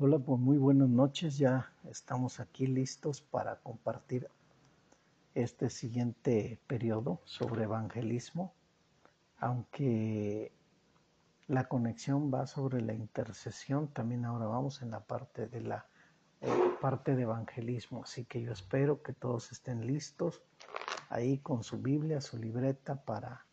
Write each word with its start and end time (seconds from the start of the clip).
Hola, 0.00 0.20
pues 0.20 0.38
muy 0.38 0.58
buenas 0.58 0.88
noches. 0.88 1.38
Ya 1.38 1.72
estamos 1.90 2.38
aquí 2.38 2.68
listos 2.68 3.20
para 3.20 3.56
compartir 3.56 4.30
este 5.34 5.70
siguiente 5.70 6.60
periodo 6.68 7.20
sobre 7.24 7.64
evangelismo, 7.64 8.54
aunque 9.38 10.52
la 11.48 11.64
conexión 11.64 12.32
va 12.32 12.46
sobre 12.46 12.80
la 12.80 12.94
intercesión, 12.94 13.88
también 13.88 14.24
ahora 14.24 14.46
vamos 14.46 14.82
en 14.82 14.92
la 14.92 15.00
parte 15.00 15.48
de 15.48 15.62
la 15.62 15.88
eh, 16.42 16.48
parte 16.80 17.16
de 17.16 17.22
evangelismo, 17.22 18.04
así 18.04 18.24
que 18.24 18.40
yo 18.40 18.52
espero 18.52 19.02
que 19.02 19.12
todos 19.12 19.50
estén 19.50 19.84
listos 19.84 20.44
ahí 21.08 21.38
con 21.38 21.64
su 21.64 21.78
Biblia, 21.82 22.20
su 22.20 22.38
libreta 22.38 23.02
para 23.02 23.46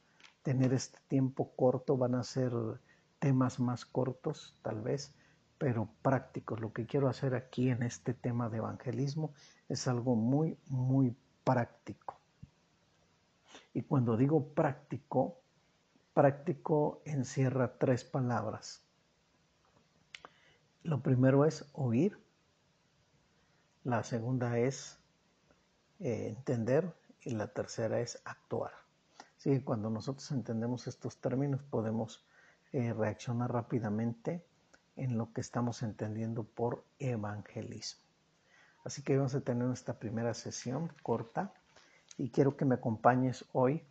tener 0.44 0.74
este 0.74 1.00
tiempo 1.08 1.54
corto, 1.56 1.98
van 1.98 2.14
a 2.14 2.24
ser 2.24 2.52
temas 3.18 3.60
más 3.60 3.84
cortos 3.84 4.56
tal 4.62 4.82
vez 4.82 5.12
pero 5.58 5.90
prácticos. 6.02 6.60
Lo 6.60 6.74
que 6.74 6.86
quiero 6.86 7.08
hacer 7.08 7.36
aquí 7.36 7.70
en 7.70 7.84
este 7.84 8.14
tema 8.14 8.50
de 8.50 8.58
evangelismo 8.58 9.34
es 9.70 9.88
algo 9.88 10.16
muy, 10.16 10.58
muy 10.68 11.16
práctico. 11.44 12.20
Y 13.74 13.84
cuando 13.84 14.18
digo 14.18 14.54
práctico, 14.54 15.40
práctico 16.14 17.02
encierra 17.06 17.78
tres 17.78 18.04
palabras. 18.04 18.82
Lo 20.84 21.02
primero 21.02 21.46
es 21.46 21.68
oír, 21.74 22.18
la 23.84 24.04
segunda 24.04 24.58
es 24.60 25.00
eh, 26.00 26.28
entender 26.28 26.94
y 27.22 27.32
la 27.32 27.48
tercera 27.48 28.00
es 28.00 28.22
actuar. 28.24 28.72
Sí, 29.38 29.62
cuando 29.62 29.90
nosotros 29.90 30.32
entendemos 30.32 30.88
estos 30.88 31.18
términos 31.18 31.62
podemos 31.64 32.26
eh, 32.72 32.94
reaccionar 32.94 33.52
rápidamente 33.52 34.46
en 34.96 35.18
lo 35.18 35.32
que 35.34 35.42
estamos 35.42 35.84
entendiendo 35.84 36.44
por 36.44 36.84
evangelismo. 37.00 38.02
Así 38.84 39.02
que 39.02 39.18
vamos 39.18 39.36
a 39.36 39.42
tener 39.42 39.70
esta 39.72 39.98
primera 40.00 40.34
sesión 40.34 40.92
corta 41.02 41.54
y 42.18 42.30
quiero 42.30 42.56
que 42.56 42.66
me 42.66 42.76
acompañes 42.76 43.46
hoy. 43.52 43.84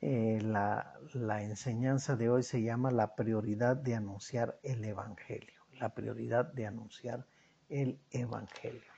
Eh, 0.00 0.38
la, 0.42 0.94
la 1.14 1.42
enseñanza 1.42 2.14
de 2.14 2.28
hoy 2.28 2.42
se 2.42 2.62
llama 2.62 2.90
la 2.90 3.14
prioridad 3.14 3.74
de 3.74 3.94
anunciar 3.94 4.58
el 4.62 4.84
Evangelio. 4.84 5.62
La 5.80 5.94
prioridad 5.94 6.44
de 6.44 6.66
anunciar 6.66 7.26
el 7.70 7.98
Evangelio. 8.10 8.92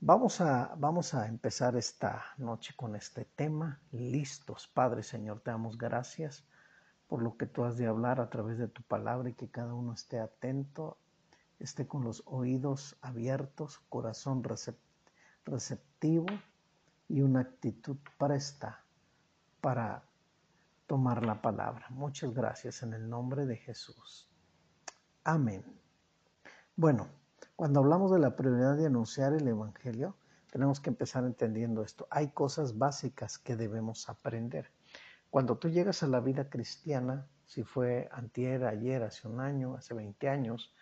Vamos 0.00 0.40
a, 0.40 0.74
vamos 0.76 1.14
a 1.14 1.28
empezar 1.28 1.76
esta 1.76 2.24
noche 2.38 2.74
con 2.76 2.96
este 2.96 3.24
tema. 3.24 3.80
Listos, 3.92 4.66
Padre 4.66 5.02
Señor, 5.02 5.40
te 5.40 5.50
damos 5.50 5.78
gracias 5.78 6.44
por 7.14 7.22
lo 7.22 7.36
que 7.36 7.46
tú 7.46 7.62
has 7.62 7.76
de 7.76 7.86
hablar 7.86 8.18
a 8.18 8.28
través 8.28 8.58
de 8.58 8.66
tu 8.66 8.82
palabra 8.82 9.28
y 9.28 9.34
que 9.34 9.48
cada 9.48 9.72
uno 9.72 9.92
esté 9.92 10.18
atento, 10.18 10.98
esté 11.60 11.86
con 11.86 12.02
los 12.02 12.24
oídos 12.26 12.96
abiertos, 13.02 13.78
corazón 13.88 14.42
receptivo 15.44 16.26
y 17.06 17.20
una 17.20 17.38
actitud 17.38 17.98
presta 18.18 18.82
para 19.60 20.02
tomar 20.88 21.24
la 21.24 21.40
palabra. 21.40 21.86
Muchas 21.90 22.34
gracias 22.34 22.82
en 22.82 22.94
el 22.94 23.08
nombre 23.08 23.46
de 23.46 23.58
Jesús. 23.58 24.28
Amén. 25.22 25.62
Bueno, 26.74 27.06
cuando 27.54 27.78
hablamos 27.78 28.10
de 28.10 28.18
la 28.18 28.34
prioridad 28.34 28.76
de 28.76 28.86
anunciar 28.86 29.34
el 29.34 29.46
Evangelio, 29.46 30.16
tenemos 30.50 30.80
que 30.80 30.90
empezar 30.90 31.22
entendiendo 31.22 31.84
esto. 31.84 32.08
Hay 32.10 32.32
cosas 32.32 32.76
básicas 32.76 33.38
que 33.38 33.54
debemos 33.54 34.08
aprender. 34.08 34.68
Cuando 35.34 35.56
tú 35.56 35.68
llegas 35.68 36.04
a 36.04 36.06
la 36.06 36.20
vida 36.20 36.48
cristiana, 36.48 37.26
si 37.44 37.64
fue 37.64 38.08
antier, 38.12 38.66
ayer, 38.66 39.02
hace 39.02 39.26
un 39.26 39.40
año, 39.40 39.74
hace 39.74 39.92
20 39.92 40.28
años, 40.28 40.72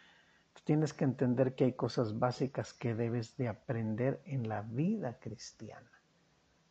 tú 0.52 0.60
tienes 0.66 0.92
que 0.92 1.04
entender 1.04 1.54
que 1.54 1.64
hay 1.64 1.72
cosas 1.72 2.18
básicas 2.18 2.74
que 2.74 2.94
debes 2.94 3.38
de 3.38 3.48
aprender 3.48 4.20
en 4.26 4.50
la 4.50 4.60
vida 4.60 5.18
cristiana, 5.18 5.90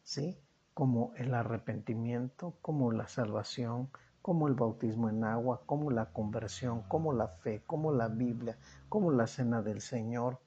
¿sí? 0.04 0.38
Como 0.76 1.14
el 1.16 1.34
arrepentimiento, 1.34 2.54
como 2.62 2.92
la 2.92 3.08
salvación, 3.08 3.90
como 4.22 4.48
el 4.48 4.54
bautismo 4.54 5.10
en 5.10 5.24
agua, 5.24 5.64
como 5.66 5.90
la 5.90 6.14
conversión, 6.14 6.84
como 6.84 7.14
la 7.14 7.30
fe, 7.30 7.64
como 7.66 7.92
la 7.92 8.10
Biblia, 8.10 8.60
como 8.90 9.10
la 9.10 9.26
cena 9.26 9.64
del 9.64 9.82
Señor. 9.82 10.40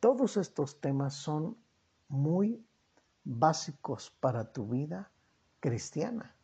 Todos 0.00 0.38
estos 0.38 0.80
temas 0.80 1.12
son 1.12 1.58
muy 2.08 2.66
básicos 3.24 4.10
para 4.22 4.54
tu 4.54 4.68
vida 4.68 5.10
cristiana. 5.60 6.34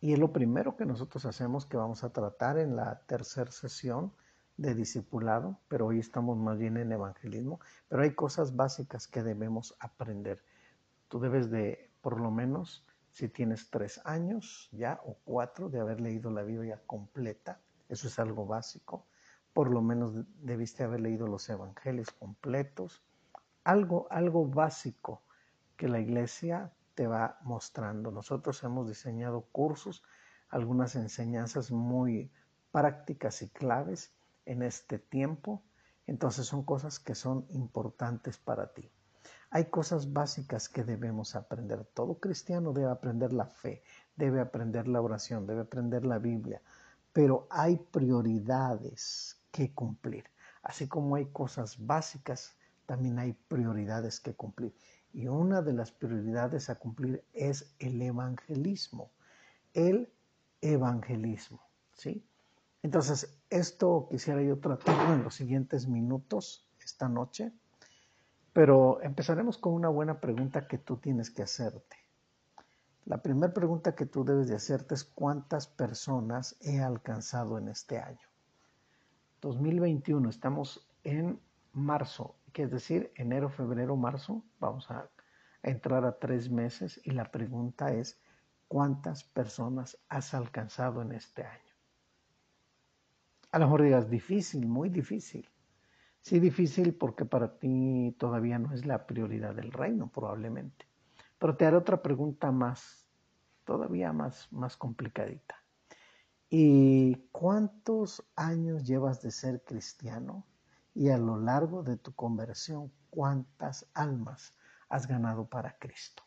Y 0.00 0.12
es 0.12 0.18
lo 0.18 0.32
primero 0.32 0.76
que 0.76 0.86
nosotros 0.86 1.24
hacemos 1.26 1.66
que 1.66 1.76
vamos 1.76 2.04
a 2.04 2.12
tratar 2.12 2.58
en 2.58 2.76
la 2.76 3.00
tercera 3.06 3.50
sesión 3.50 4.12
de 4.56 4.74
discipulado, 4.74 5.60
pero 5.68 5.86
hoy 5.86 5.98
estamos 5.98 6.36
más 6.36 6.58
bien 6.58 6.76
en 6.76 6.90
evangelismo, 6.92 7.60
pero 7.88 8.02
hay 8.02 8.14
cosas 8.14 8.56
básicas 8.56 9.06
que 9.06 9.22
debemos 9.22 9.76
aprender. 9.78 10.42
Tú 11.08 11.20
debes 11.20 11.50
de, 11.50 11.90
por 12.00 12.20
lo 12.20 12.30
menos, 12.30 12.84
si 13.10 13.28
tienes 13.28 13.70
tres 13.70 14.00
años 14.04 14.68
ya 14.72 15.00
o 15.04 15.16
cuatro 15.24 15.68
de 15.68 15.80
haber 15.80 16.00
leído 16.00 16.30
la 16.30 16.42
Biblia 16.42 16.82
completa, 16.86 17.60
eso 17.88 18.08
es 18.08 18.18
algo 18.18 18.46
básico, 18.46 19.06
por 19.52 19.70
lo 19.70 19.80
menos 19.80 20.12
debiste 20.40 20.84
haber 20.84 21.00
leído 21.00 21.26
los 21.26 21.48
evangelios 21.48 22.10
completos, 22.12 23.02
algo, 23.64 24.06
algo 24.10 24.46
básico 24.46 25.22
que 25.76 25.88
la 25.88 26.00
iglesia 26.00 26.72
te 26.98 27.06
va 27.06 27.38
mostrando. 27.44 28.10
Nosotros 28.10 28.64
hemos 28.64 28.88
diseñado 28.88 29.42
cursos, 29.52 30.02
algunas 30.48 30.96
enseñanzas 30.96 31.70
muy 31.70 32.32
prácticas 32.72 33.40
y 33.42 33.48
claves 33.50 34.12
en 34.46 34.64
este 34.64 34.98
tiempo. 34.98 35.62
Entonces 36.08 36.46
son 36.46 36.64
cosas 36.64 36.98
que 36.98 37.14
son 37.14 37.46
importantes 37.50 38.36
para 38.36 38.74
ti. 38.74 38.90
Hay 39.50 39.66
cosas 39.66 40.12
básicas 40.12 40.68
que 40.68 40.82
debemos 40.82 41.36
aprender. 41.36 41.84
Todo 41.94 42.18
cristiano 42.18 42.72
debe 42.72 42.90
aprender 42.90 43.32
la 43.32 43.46
fe, 43.46 43.84
debe 44.16 44.40
aprender 44.40 44.88
la 44.88 45.00
oración, 45.00 45.46
debe 45.46 45.60
aprender 45.60 46.04
la 46.04 46.18
Biblia, 46.18 46.60
pero 47.12 47.46
hay 47.48 47.76
prioridades 47.76 49.40
que 49.52 49.72
cumplir. 49.72 50.24
Así 50.64 50.88
como 50.88 51.14
hay 51.14 51.26
cosas 51.26 51.76
básicas, 51.78 52.56
también 52.86 53.20
hay 53.20 53.34
prioridades 53.34 54.18
que 54.18 54.34
cumplir. 54.34 54.74
Y 55.12 55.28
una 55.28 55.62
de 55.62 55.72
las 55.72 55.90
prioridades 55.90 56.70
a 56.70 56.76
cumplir 56.76 57.24
es 57.32 57.74
el 57.78 58.00
evangelismo. 58.02 59.10
El 59.74 60.12
evangelismo, 60.60 61.60
¿sí? 61.94 62.24
Entonces, 62.82 63.38
esto 63.50 64.08
quisiera 64.10 64.42
yo 64.42 64.58
tratarlo 64.58 65.14
en 65.14 65.24
los 65.24 65.34
siguientes 65.34 65.88
minutos 65.88 66.68
esta 66.80 67.08
noche, 67.08 67.52
pero 68.52 69.00
empezaremos 69.02 69.58
con 69.58 69.74
una 69.74 69.88
buena 69.88 70.20
pregunta 70.20 70.66
que 70.66 70.78
tú 70.78 70.96
tienes 70.96 71.30
que 71.30 71.42
hacerte. 71.42 71.96
La 73.04 73.22
primera 73.22 73.52
pregunta 73.52 73.94
que 73.94 74.06
tú 74.06 74.24
debes 74.24 74.48
de 74.48 74.56
hacerte 74.56 74.94
es 74.94 75.04
cuántas 75.04 75.66
personas 75.66 76.56
he 76.60 76.80
alcanzado 76.80 77.58
en 77.58 77.68
este 77.68 77.98
año. 77.98 78.28
2021, 79.40 80.28
estamos 80.28 80.86
en 81.04 81.40
marzo 81.72 82.34
que 82.52 82.62
es 82.62 82.70
decir, 82.70 83.12
enero, 83.16 83.48
febrero, 83.48 83.96
marzo, 83.96 84.44
vamos 84.58 84.90
a 84.90 85.10
entrar 85.62 86.04
a 86.04 86.18
tres 86.18 86.50
meses 86.50 87.00
y 87.04 87.10
la 87.10 87.30
pregunta 87.30 87.92
es, 87.92 88.20
¿cuántas 88.68 89.24
personas 89.24 89.98
has 90.08 90.34
alcanzado 90.34 91.02
en 91.02 91.12
este 91.12 91.44
año? 91.44 91.72
A 93.50 93.58
lo 93.58 93.66
mejor 93.66 93.82
digas, 93.82 94.10
difícil, 94.10 94.66
muy 94.66 94.88
difícil. 94.90 95.48
Sí, 96.20 96.38
difícil 96.40 96.94
porque 96.94 97.24
para 97.24 97.58
ti 97.58 98.14
todavía 98.18 98.58
no 98.58 98.74
es 98.74 98.84
la 98.84 99.06
prioridad 99.06 99.54
del 99.54 99.72
reino, 99.72 100.10
probablemente. 100.10 100.86
Pero 101.38 101.56
te 101.56 101.64
haré 101.64 101.76
otra 101.76 102.02
pregunta 102.02 102.50
más, 102.52 103.08
todavía 103.64 104.12
más, 104.12 104.52
más 104.52 104.76
complicadita. 104.76 105.56
¿Y 106.50 107.14
cuántos 107.30 108.26
años 108.34 108.84
llevas 108.84 109.22
de 109.22 109.30
ser 109.30 109.62
cristiano? 109.64 110.46
Y 110.98 111.10
a 111.10 111.16
lo 111.16 111.38
largo 111.38 111.84
de 111.84 111.96
tu 111.96 112.12
conversión 112.12 112.90
cuántas 113.08 113.86
almas 113.94 114.52
has 114.88 115.06
ganado 115.06 115.46
para 115.46 115.78
Cristo. 115.78 116.24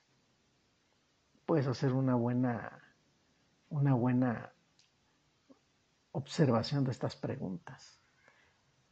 Puedes 1.46 1.68
hacer 1.68 1.92
una 1.92 2.16
buena, 2.16 2.82
una 3.70 3.94
buena 3.94 4.54
observación 6.14 6.86
de 6.86 6.92
estas 6.92 7.18
preguntas. 7.18 8.00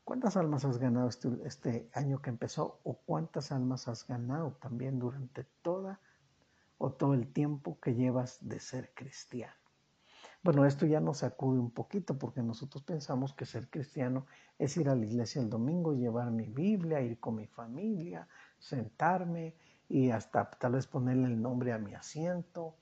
¿Cuántas 0.04 0.36
almas 0.36 0.66
has 0.66 0.80
ganado 0.80 1.08
este, 1.08 1.30
este, 1.46 1.90
año 1.94 2.22
que 2.22 2.30
empezó 2.30 2.82
o 2.84 2.96
cuántas 3.06 3.54
almas 3.54 3.88
has 3.88 4.06
ganado 4.06 4.58
también 4.62 5.00
durante 5.00 5.46
toda 5.62 6.02
o 6.78 6.92
todo 6.92 7.14
el 7.14 7.32
tiempo 7.32 7.80
que 7.80 7.96
llevas 7.96 8.38
de 8.42 8.60
ser 8.60 8.94
cristiano? 8.94 9.69
Bueno, 10.42 10.66
esto 10.66 10.86
ya 10.86 11.02
nos 11.02 11.18
sacude 11.18 11.60
un 11.60 11.72
poquito 11.72 12.18
porque 12.18 12.42
nosotros 12.42 12.84
pensamos 12.84 13.34
que 13.34 13.46
ser 13.46 13.70
cristiano 13.70 14.26
es 14.58 14.78
ir 14.78 14.88
a 14.88 14.96
la 14.96 15.06
iglesia 15.06 15.42
el 15.42 15.50
domingo, 15.50 15.94
llevar 15.94 16.32
mi 16.32 16.48
Biblia, 16.48 17.02
ir 17.02 17.20
con 17.20 17.36
mi 17.36 17.46
familia, 17.48 18.28
sentarme 18.58 19.56
y 19.90 20.12
hasta 20.12 20.50
tal 20.50 20.74
vez 20.74 20.88
ponerle 20.88 21.28
el 21.28 21.42
nombre 21.42 21.74
a 21.74 21.78
mi 21.78 21.94
asiento. 21.94 22.78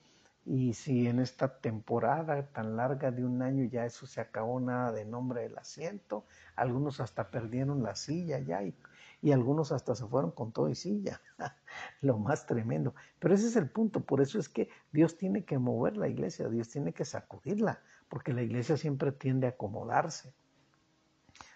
Y 0.45 0.73
si 0.73 1.07
en 1.07 1.19
esta 1.19 1.59
temporada 1.59 2.47
tan 2.53 2.77
larga 2.77 3.11
de 3.11 3.25
un 3.25 3.41
año 3.41 3.63
ya 3.65 3.85
eso 3.85 4.05
se 4.05 4.21
acabó 4.21 4.59
nada 4.59 4.91
de 4.91 5.05
nombre 5.05 5.41
del 5.41 5.57
asiento, 5.57 6.25
algunos 6.55 6.99
hasta 6.99 7.31
perdieron 7.31 7.81
la 7.81 7.95
silla 7.95 8.39
ya 8.39 8.61
y, 8.63 8.75
y 9.21 9.31
algunos 9.31 9.71
hasta 9.71 9.95
se 9.95 10.05
fueron 10.05 10.31
con 10.31 10.51
todo 10.51 10.69
y 10.69 10.75
silla, 10.75 11.21
lo 12.01 12.17
más 12.17 12.45
tremendo. 12.45 12.93
Pero 13.19 13.33
ese 13.33 13.47
es 13.47 13.55
el 13.55 13.69
punto, 13.69 14.01
por 14.01 14.21
eso 14.21 14.39
es 14.39 14.49
que 14.49 14.69
Dios 14.91 15.17
tiene 15.17 15.43
que 15.43 15.57
mover 15.57 15.97
la 15.97 16.07
iglesia, 16.07 16.47
Dios 16.49 16.69
tiene 16.69 16.93
que 16.93 17.05
sacudirla, 17.05 17.81
porque 18.09 18.33
la 18.33 18.43
iglesia 18.43 18.77
siempre 18.77 19.11
tiende 19.11 19.47
a 19.47 19.51
acomodarse. 19.51 20.33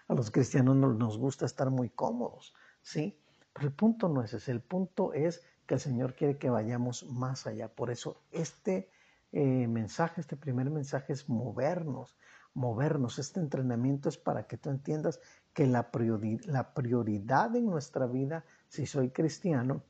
A 0.08 0.14
los 0.14 0.30
cristianos 0.30 0.76
nos 0.76 1.18
gusta 1.18 1.46
estar 1.46 1.70
muy 1.70 1.88
cómodos, 1.88 2.54
¿sí? 2.82 3.18
Pero 3.52 3.68
el 3.68 3.74
punto 3.74 4.08
no 4.08 4.22
es 4.22 4.34
ese, 4.34 4.50
el 4.50 4.60
punto 4.60 5.12
es 5.12 5.42
que 5.66 5.74
el 5.74 5.80
Señor 5.80 6.14
quiere 6.14 6.38
que 6.38 6.50
vayamos 6.50 7.04
más 7.10 7.46
allá. 7.46 7.68
Por 7.68 7.90
eso 7.90 8.22
este 8.30 8.90
eh, 9.32 9.66
mensaje, 9.66 10.20
este 10.20 10.36
primer 10.36 10.70
mensaje 10.70 11.12
es 11.12 11.28
movernos, 11.28 12.16
movernos. 12.54 13.18
Este 13.18 13.40
entrenamiento 13.40 14.08
es 14.08 14.18
para 14.18 14.46
que 14.46 14.56
tú 14.56 14.70
entiendas 14.70 15.20
que 15.52 15.66
la, 15.66 15.90
prioridad 15.90 17.54
en 17.56 17.66
nuestra 17.66 18.06
vida, 18.06 18.44
si 18.68 18.86
soy 18.86 19.10
cristiano, 19.10 19.82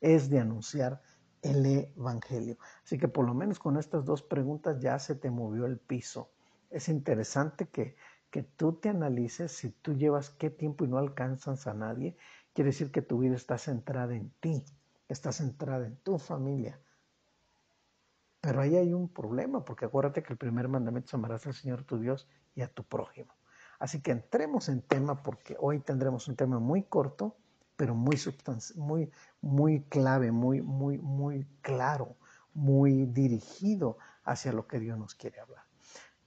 es 0.00 0.30
de 0.30 0.40
anunciar 0.40 1.02
el 1.42 1.66
Evangelio. 1.66 2.56
Así 2.84 2.98
que 2.98 3.08
por 3.08 3.26
lo 3.26 3.34
menos 3.34 3.58
con 3.58 3.76
estas 3.76 4.04
dos 4.04 4.22
preguntas 4.22 4.80
ya 4.80 4.98
se 4.98 5.14
te 5.14 5.30
movió 5.30 5.66
el 5.66 5.78
piso. 5.78 6.30
Es 6.70 6.88
interesante 6.88 7.66
que, 7.68 7.96
que 8.30 8.42
tú 8.42 8.74
te 8.74 8.88
analices 8.88 9.52
si 9.52 9.70
tú 9.70 9.94
llevas 9.94 10.30
qué 10.30 10.50
tiempo 10.50 10.84
y 10.84 10.88
no 10.88 10.98
alcanzas 10.98 11.66
a 11.66 11.74
nadie 11.74 12.16
Quiere 12.52 12.68
decir 12.68 12.90
que 12.90 13.02
tu 13.02 13.18
vida 13.18 13.34
está 13.34 13.56
centrada 13.56 14.14
en 14.14 14.30
ti, 14.40 14.62
está 15.08 15.32
centrada 15.32 15.86
en 15.86 15.96
tu 15.96 16.18
familia. 16.18 16.78
Pero 18.40 18.60
ahí 18.60 18.76
hay 18.76 18.92
un 18.92 19.08
problema, 19.08 19.64
porque 19.64 19.86
acuérdate 19.86 20.22
que 20.22 20.32
el 20.32 20.38
primer 20.38 20.68
mandamiento 20.68 21.06
es 21.06 21.14
amarás 21.14 21.46
al 21.46 21.54
Señor 21.54 21.84
tu 21.84 21.98
Dios 21.98 22.28
y 22.54 22.60
a 22.60 22.68
tu 22.68 22.84
prójimo. 22.84 23.32
Así 23.82 24.00
que 24.00 24.12
entremos 24.12 24.68
en 24.68 24.80
tema, 24.80 25.24
porque 25.24 25.56
hoy 25.58 25.80
tendremos 25.80 26.28
un 26.28 26.36
tema 26.36 26.60
muy 26.60 26.84
corto, 26.84 27.34
pero 27.76 27.96
muy, 27.96 28.16
muy, 28.76 29.10
muy 29.40 29.82
clave, 29.88 30.30
muy, 30.30 30.62
muy, 30.62 30.98
muy 30.98 31.48
claro, 31.62 32.14
muy 32.54 33.06
dirigido 33.06 33.98
hacia 34.22 34.52
lo 34.52 34.68
que 34.68 34.78
Dios 34.78 34.96
nos 34.96 35.16
quiere 35.16 35.40
hablar. 35.40 35.64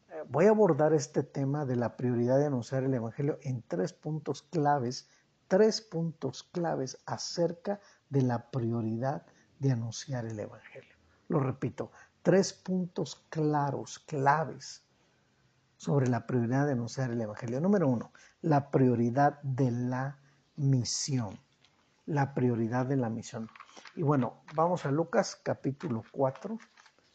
Eh, 0.09 0.23
voy 0.27 0.47
a 0.47 0.49
abordar 0.49 0.91
este 0.93 1.23
tema 1.23 1.65
de 1.65 1.77
la 1.77 1.95
prioridad 1.95 2.39
de 2.39 2.47
anunciar 2.47 2.83
el 2.83 2.93
Evangelio 2.93 3.39
en 3.41 3.61
tres 3.61 3.93
puntos 3.93 4.41
claves 4.41 5.07
tres 5.47 5.81
puntos 5.81 6.43
claves 6.43 6.97
acerca 7.05 7.79
de 8.09 8.21
la 8.21 8.49
prioridad 8.49 9.25
de 9.59 9.71
anunciar 9.71 10.25
el 10.25 10.39
Evangelio. 10.39 10.95
Lo 11.27 11.39
repito, 11.39 11.91
tres 12.21 12.53
puntos 12.53 13.23
claros, 13.29 13.99
claves 13.99 14.84
sobre 15.85 16.07
la 16.07 16.25
prioridad 16.25 16.65
de 16.65 16.71
anunciar 16.71 17.11
el 17.11 17.21
Evangelio. 17.21 17.61
Número 17.61 17.87
uno, 17.87 18.11
la 18.41 18.71
prioridad 18.71 19.39
de 19.43 19.69
la 19.69 20.17
misión. 20.55 21.39
La 22.07 22.33
prioridad 22.33 22.87
de 22.87 22.97
la 22.97 23.11
misión. 23.11 23.51
Y 23.95 24.01
bueno, 24.01 24.41
vamos 24.55 24.87
a 24.87 24.91
Lucas 24.91 25.39
capítulo 25.43 26.01
4, 26.11 26.57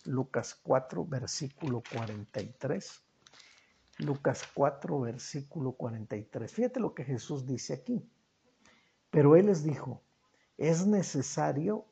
Lucas 0.05 0.57
4, 0.63 1.05
versículo 1.05 1.83
43. 1.93 3.03
Lucas 3.99 4.45
4, 4.55 5.01
versículo 5.01 5.73
43. 5.73 6.53
Fíjate 6.53 6.79
lo 6.79 6.95
que 6.95 7.03
Jesús 7.03 7.47
dice 7.47 7.75
aquí. 7.75 8.09
Pero 9.11 9.35
Él 9.35 9.47
les 9.47 9.65
dijo, 9.65 10.01
es 10.59 10.87
necesario, 10.87 11.87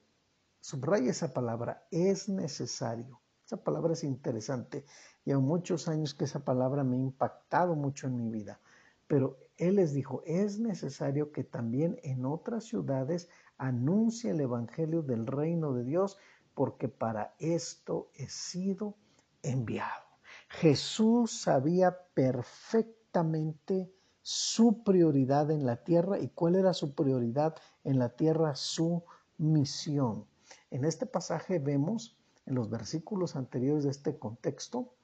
subraya 0.61 1.11
esa 1.11 1.35
palabra, 1.35 1.89
es 1.91 2.29
necesario. 2.29 3.21
Esa 3.49 3.57
palabra 3.57 3.95
es 3.95 4.05
interesante. 4.05 4.85
Llevo 5.25 5.41
muchos 5.41 5.89
años 5.89 6.13
que 6.13 6.25
esa 6.25 6.45
palabra 6.45 6.85
me 6.85 6.97
ha 6.97 7.01
impactado 7.01 7.75
mucho 7.75 8.07
en 8.07 8.15
mi 8.15 8.29
vida. 8.29 8.61
Pero 9.07 9.39
Él 9.57 9.77
les 9.77 9.95
dijo, 9.95 10.23
es 10.27 10.59
necesario 10.59 11.33
que 11.33 11.45
también 11.45 11.99
en 12.03 12.27
otras 12.27 12.65
ciudades 12.65 13.31
anuncie 13.57 14.33
el 14.33 14.43
Evangelio 14.43 15.01
del 15.01 15.27
reino 15.27 15.73
de 15.73 15.85
Dios, 15.85 16.19
porque 16.53 16.91
para 16.91 17.35
esto 17.39 18.11
he 18.13 18.29
sido 18.29 18.97
enviado. 19.43 20.05
Jesús 20.51 21.41
sabía 21.41 21.97
perfectamente 22.13 23.91
su 24.21 24.83
prioridad 24.83 25.51
en 25.51 25.65
la 25.65 25.85
tierra 25.85 26.19
y 26.19 26.29
cuál 26.29 26.55
era 26.55 26.75
su 26.75 26.95
prioridad 26.95 27.55
en 27.83 27.99
la 27.99 28.11
tierra, 28.11 28.55
su 28.57 29.05
misión. 29.39 30.27
En 30.71 30.85
este 30.85 31.07
pasaje 31.07 31.59
vemos, 31.59 32.18
en 32.49 32.55
los 32.55 32.69
versículos 32.69 33.37
anteriores 33.37 33.85
de 33.85 33.91
este 33.91 34.19
contexto, 34.19 34.95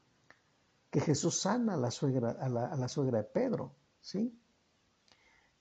que 0.90 1.00
Jesús 1.00 1.40
sana 1.40 1.74
a 1.74 1.76
la 1.76 1.90
suegra, 1.90 2.30
a 2.30 2.48
la, 2.48 2.88
suegra 2.88 3.18
de 3.18 3.24
Pedro, 3.24 3.74
¿sí? 4.00 4.36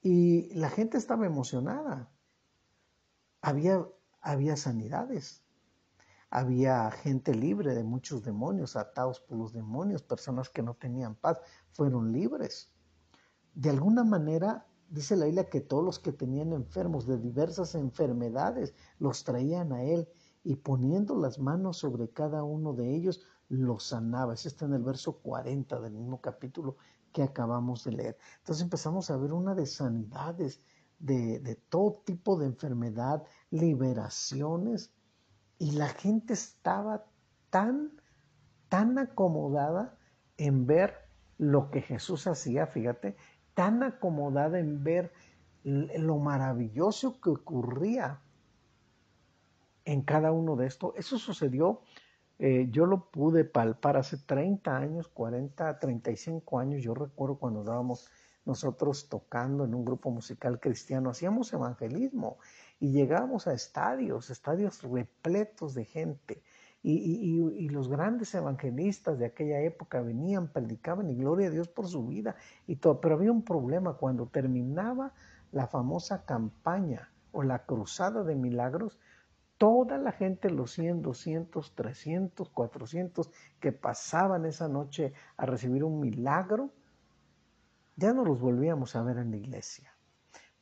Y 0.02 0.54
la 0.56 0.70
gente 0.70 0.98
estaba 0.98 1.26
emocionada. 1.26 2.10
Había, 3.42 3.86
había 4.22 4.58
sanidades, 4.58 5.44
había 6.30 6.90
gente 6.92 7.36
libre 7.36 7.76
de 7.76 7.84
muchos 7.84 8.24
demonios, 8.24 8.76
atados 8.76 9.20
por 9.20 9.38
los 9.38 9.54
demonios, 9.54 10.02
personas 10.02 10.50
que 10.50 10.64
no 10.64 10.76
tenían 10.76 11.16
paz, 11.16 11.40
fueron 11.72 12.12
libres 12.12 12.74
de 13.54 13.70
alguna 13.70 14.04
manera, 14.04 14.66
dice 14.90 15.16
la 15.16 15.26
Biblia 15.26 15.50
que 15.50 15.62
todos 15.62 15.84
los 15.84 16.00
que 16.00 16.12
tenían 16.12 16.54
enfermos 16.54 17.06
de 17.06 17.18
diversas 17.18 17.76
enfermedades 17.76 18.74
los 19.00 19.24
traían 19.24 19.74
a 19.74 19.84
Él 19.84 20.08
y 20.44 20.56
poniendo 20.56 21.16
las 21.16 21.40
manos 21.40 21.78
sobre 21.78 22.10
cada 22.10 22.44
uno 22.44 22.74
de 22.74 22.96
ellos 22.96 23.26
los 23.50 23.84
sanaba. 23.84 24.34
Eso 24.34 24.48
está 24.48 24.66
en 24.66 24.74
el 24.74 24.84
verso 24.84 25.20
40 25.20 25.80
del 25.80 25.94
mismo 25.94 26.22
capítulo 26.22 26.78
que 27.12 27.24
acabamos 27.24 27.84
de 27.84 27.92
leer. 27.92 28.18
Entonces 28.40 28.64
empezamos 28.64 29.10
a 29.10 29.18
ver 29.18 29.34
una 29.34 29.56
de 29.56 29.66
sanidades, 29.66 30.62
de, 31.00 31.40
de 31.40 31.56
todo 31.56 32.02
tipo 32.06 32.38
de 32.38 32.48
enfermedad, 32.48 33.24
liberaciones, 33.52 34.92
y 35.60 35.72
la 35.72 35.88
gente 35.90 36.34
estaba 36.34 37.06
tan, 37.50 37.92
tan 38.68 38.98
acomodada 38.98 39.98
en 40.38 40.66
ver 40.66 40.96
lo 41.38 41.70
que 41.70 41.82
Jesús 41.82 42.28
hacía, 42.28 42.68
fíjate, 42.68 43.16
tan 43.54 43.84
acomodada 43.84 44.60
en 44.60 44.84
ver 44.84 45.14
lo 45.64 46.18
maravilloso 46.18 47.22
que 47.22 47.30
ocurría 47.30 48.23
en 49.86 50.02
cada 50.02 50.32
uno 50.32 50.56
de 50.56 50.68
estos. 50.68 50.94
Eso 50.96 51.18
sucedió, 51.18 51.82
eh, 52.40 52.68
yo 52.72 52.86
lo 52.86 53.10
pude 53.10 53.46
palpar 53.46 53.98
hace 53.98 54.18
30 54.18 54.76
años, 54.76 55.08
40, 55.08 55.80
35 55.80 56.60
años. 56.60 56.82
Yo 56.82 56.94
recuerdo 56.94 57.38
cuando 57.38 57.62
estábamos 57.62 58.10
nosotros 58.46 59.08
tocando 59.08 59.64
en 59.66 59.74
un 59.74 59.86
grupo 59.86 60.12
musical 60.12 60.60
cristiano, 60.60 61.10
hacíamos 61.10 61.54
evangelismo 61.54 62.38
y 62.80 62.92
llegábamos 62.92 63.48
a 63.48 63.54
estadios, 63.54 64.30
estadios 64.30 64.82
repletos 64.84 65.74
de 65.74 65.86
gente. 65.86 66.44
Y, 66.86 67.70
los 67.70 67.88
grandes 67.88 68.36
evangelistas 68.36 69.18
de 69.18 69.26
aquella 69.26 69.62
época 69.62 70.02
venían, 70.02 70.50
predicaban 70.50 71.10
y 71.10 71.16
gloria 71.16 71.48
a 71.48 71.50
Dios 71.50 71.70
por 71.70 71.88
su 71.88 72.06
vida 72.06 72.36
y 72.68 72.76
todo. 72.76 73.00
Pero 73.00 73.16
había 73.16 73.32
un 73.32 73.46
problema 73.46 73.94
cuando 73.94 74.28
terminaba 74.28 75.14
la 75.54 75.68
famosa 75.68 76.26
campaña 76.26 77.10
o 77.32 77.42
la 77.42 77.66
cruzada 77.66 78.24
de 78.24 78.36
milagros, 78.36 79.00
toda 79.58 79.98
la 79.98 80.12
gente, 80.12 80.50
los 80.50 80.72
100, 80.72 81.02
200, 81.02 81.76
300, 81.76 82.50
400 82.50 83.32
que 83.60 83.72
pasaban 83.72 84.46
esa 84.46 84.68
noche 84.68 85.14
a 85.38 85.46
recibir 85.46 85.84
un 85.84 86.00
milagro, 86.00 86.72
ya 87.96 88.14
no 88.14 88.26
los 88.26 88.40
volvíamos 88.40 88.96
a 88.96 89.04
ver 89.04 89.18
en 89.18 89.32
la 89.32 89.38
iglesia, 89.38 89.96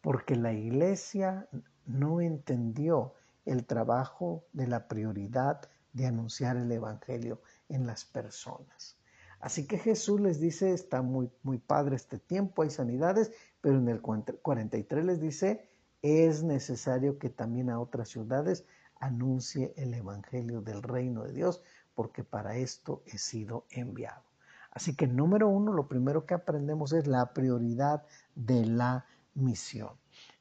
porque 0.02 0.36
la 0.36 0.54
iglesia 0.54 1.48
no 1.86 2.22
entendió 2.22 3.14
el 3.46 3.66
trabajo 3.66 4.46
de 4.54 4.68
la 4.68 4.88
prioridad 4.88 5.62
de 5.94 6.06
anunciar 6.06 6.58
el 6.58 6.72
Evangelio 6.72 7.42
en 7.70 7.88
las 7.88 8.06
personas. 8.06 8.98
Así 9.40 9.66
que 9.66 9.80
Jesús 9.80 10.22
les 10.22 10.40
dice, 10.40 10.72
está 10.72 11.02
muy, 11.02 11.32
muy 11.42 11.58
padre 11.58 11.96
este 11.96 12.20
tiempo, 12.20 12.62
hay 12.62 12.70
sanidades, 12.70 13.32
pero 13.60 13.78
en 13.78 13.88
el 13.90 14.02
43 14.02 15.06
les 15.06 15.20
dice, 15.20 15.68
es 16.04 16.44
necesario 16.44 17.18
que 17.18 17.30
también 17.30 17.70
a 17.70 17.80
otras 17.80 18.10
ciudades 18.10 18.66
anuncie 19.02 19.74
el 19.76 19.94
Evangelio 19.94 20.62
del 20.62 20.82
reino 20.82 21.24
de 21.24 21.34
Dios, 21.34 21.62
porque 21.94 22.24
para 22.24 22.56
esto 22.56 23.04
he 23.06 23.18
sido 23.18 23.66
enviado. 23.70 24.24
Así 24.72 24.96
que 24.96 25.08
número 25.08 25.50
uno, 25.50 25.74
lo 25.74 25.90
primero 25.90 26.26
que 26.26 26.34
aprendemos 26.34 26.94
es 26.94 27.06
la 27.06 27.34
prioridad 27.34 28.06
de 28.36 28.66
la 28.66 29.06
misión. 29.34 29.90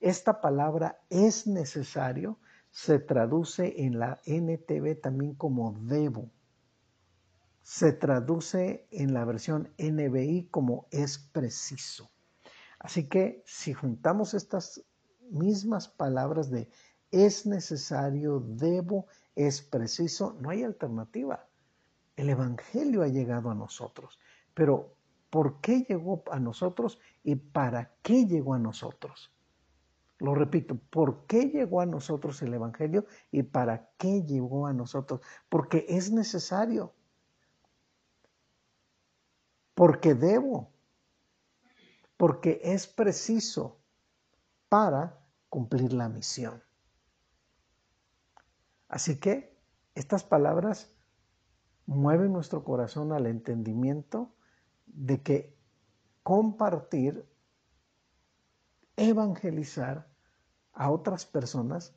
Esta 0.01 0.41
palabra 0.41 1.01
es 1.11 1.49
necesario 1.49 2.39
se 2.71 3.01
traduce 3.01 3.85
en 3.85 3.99
la 3.99 4.21
NTV 4.25 5.01
también 5.01 5.35
como 5.35 5.73
debo. 5.81 6.31
Se 7.63 7.93
traduce 7.93 8.87
en 8.91 9.13
la 9.13 9.25
versión 9.25 9.73
NBI 9.79 10.49
como 10.51 10.87
es 10.91 11.19
preciso. 11.19 12.11
Así 12.79 13.09
que 13.09 13.43
si 13.45 13.75
juntamos 13.75 14.35
estas 14.35 14.83
mismas 15.31 15.89
palabras 15.89 16.51
de 16.51 16.71
es 17.11 17.47
necesario, 17.47 18.41
debo, 18.41 19.07
es 19.35 19.63
preciso, 19.63 20.37
no 20.41 20.51
hay 20.51 20.63
alternativa. 20.63 21.47
El 22.17 22.29
Evangelio 22.29 23.03
ha 23.03 23.09
llegado 23.09 23.51
a 23.51 23.55
nosotros, 23.55 24.19
pero 24.55 24.95
¿por 25.31 25.61
qué 25.61 25.85
llegó 25.89 26.23
a 26.31 26.39
nosotros 26.39 27.01
y 27.23 27.37
para 27.37 27.93
qué 28.03 28.27
llegó 28.27 28.55
a 28.55 28.59
nosotros? 28.59 29.33
Lo 30.19 30.35
repito, 30.35 30.77
¿por 30.91 31.27
qué 31.27 31.49
llegó 31.49 31.81
a 31.81 31.87
nosotros 31.87 32.43
el 32.43 32.53
Evangelio 32.53 33.07
y 33.33 33.43
para 33.43 33.91
qué 33.97 34.23
llegó 34.23 34.67
a 34.67 34.73
nosotros? 34.75 35.21
Porque 35.49 35.87
es 35.89 36.13
necesario. 36.13 36.93
Porque 39.75 40.15
debo. 40.15 40.71
Porque 42.19 42.61
es 42.63 42.87
preciso 42.87 43.79
para 44.69 45.19
cumplir 45.49 45.95
la 45.95 46.11
misión. 46.11 46.63
Así 48.91 49.21
que 49.21 49.57
estas 49.95 50.25
palabras 50.25 50.91
mueven 51.87 52.33
nuestro 52.33 52.65
corazón 52.65 53.13
al 53.13 53.27
entendimiento 53.27 54.35
de 54.87 55.23
que 55.23 55.57
compartir, 56.25 57.25
evangelizar 58.97 60.09
a 60.73 60.91
otras 60.91 61.25
personas 61.25 61.95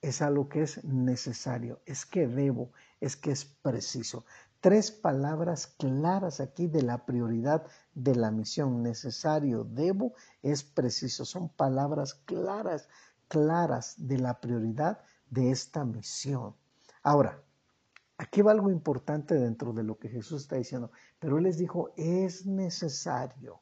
es 0.00 0.22
algo 0.22 0.48
que 0.48 0.62
es 0.62 0.84
necesario, 0.84 1.80
es 1.86 2.06
que 2.06 2.28
debo, 2.28 2.70
es 3.00 3.16
que 3.16 3.32
es 3.32 3.44
preciso. 3.44 4.24
Tres 4.60 4.92
palabras 4.92 5.66
claras 5.66 6.38
aquí 6.38 6.68
de 6.68 6.82
la 6.82 7.04
prioridad 7.04 7.66
de 7.94 8.14
la 8.14 8.30
misión. 8.30 8.82
Necesario, 8.84 9.64
debo, 9.64 10.14
es 10.42 10.62
preciso. 10.62 11.24
Son 11.24 11.48
palabras 11.48 12.14
claras, 12.14 12.88
claras 13.26 13.94
de 13.98 14.18
la 14.18 14.40
prioridad 14.40 15.00
de 15.30 15.50
esta 15.50 15.84
misión. 15.84 16.54
Ahora, 17.02 17.42
aquí 18.16 18.42
va 18.42 18.52
algo 18.52 18.70
importante 18.70 19.34
dentro 19.34 19.72
de 19.72 19.82
lo 19.82 19.98
que 19.98 20.08
Jesús 20.08 20.42
está 20.42 20.56
diciendo, 20.56 20.90
pero 21.18 21.38
Él 21.38 21.44
les 21.44 21.58
dijo, 21.58 21.92
es 21.96 22.46
necesario. 22.46 23.60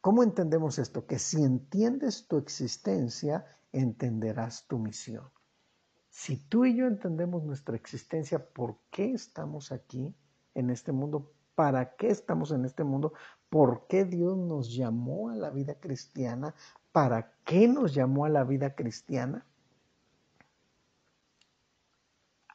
¿Cómo 0.00 0.22
entendemos 0.22 0.78
esto? 0.78 1.06
Que 1.06 1.18
si 1.18 1.42
entiendes 1.42 2.26
tu 2.26 2.38
existencia, 2.38 3.44
entenderás 3.70 4.66
tu 4.66 4.78
misión. 4.78 5.30
Si 6.08 6.36
tú 6.36 6.64
y 6.64 6.76
yo 6.76 6.86
entendemos 6.86 7.44
nuestra 7.44 7.76
existencia, 7.76 8.44
por 8.52 8.78
qué 8.90 9.12
estamos 9.12 9.72
aquí 9.72 10.14
en 10.54 10.70
este 10.70 10.90
mundo, 10.90 11.32
para 11.54 11.94
qué 11.96 12.08
estamos 12.08 12.50
en 12.50 12.64
este 12.64 12.82
mundo, 12.82 13.12
por 13.48 13.86
qué 13.86 14.04
Dios 14.04 14.36
nos 14.36 14.74
llamó 14.74 15.28
a 15.28 15.36
la 15.36 15.50
vida 15.50 15.74
cristiana, 15.74 16.54
para 16.92 17.32
qué 17.44 17.68
nos 17.68 17.94
llamó 17.94 18.24
a 18.24 18.30
la 18.30 18.44
vida 18.44 18.74
cristiana, 18.74 19.46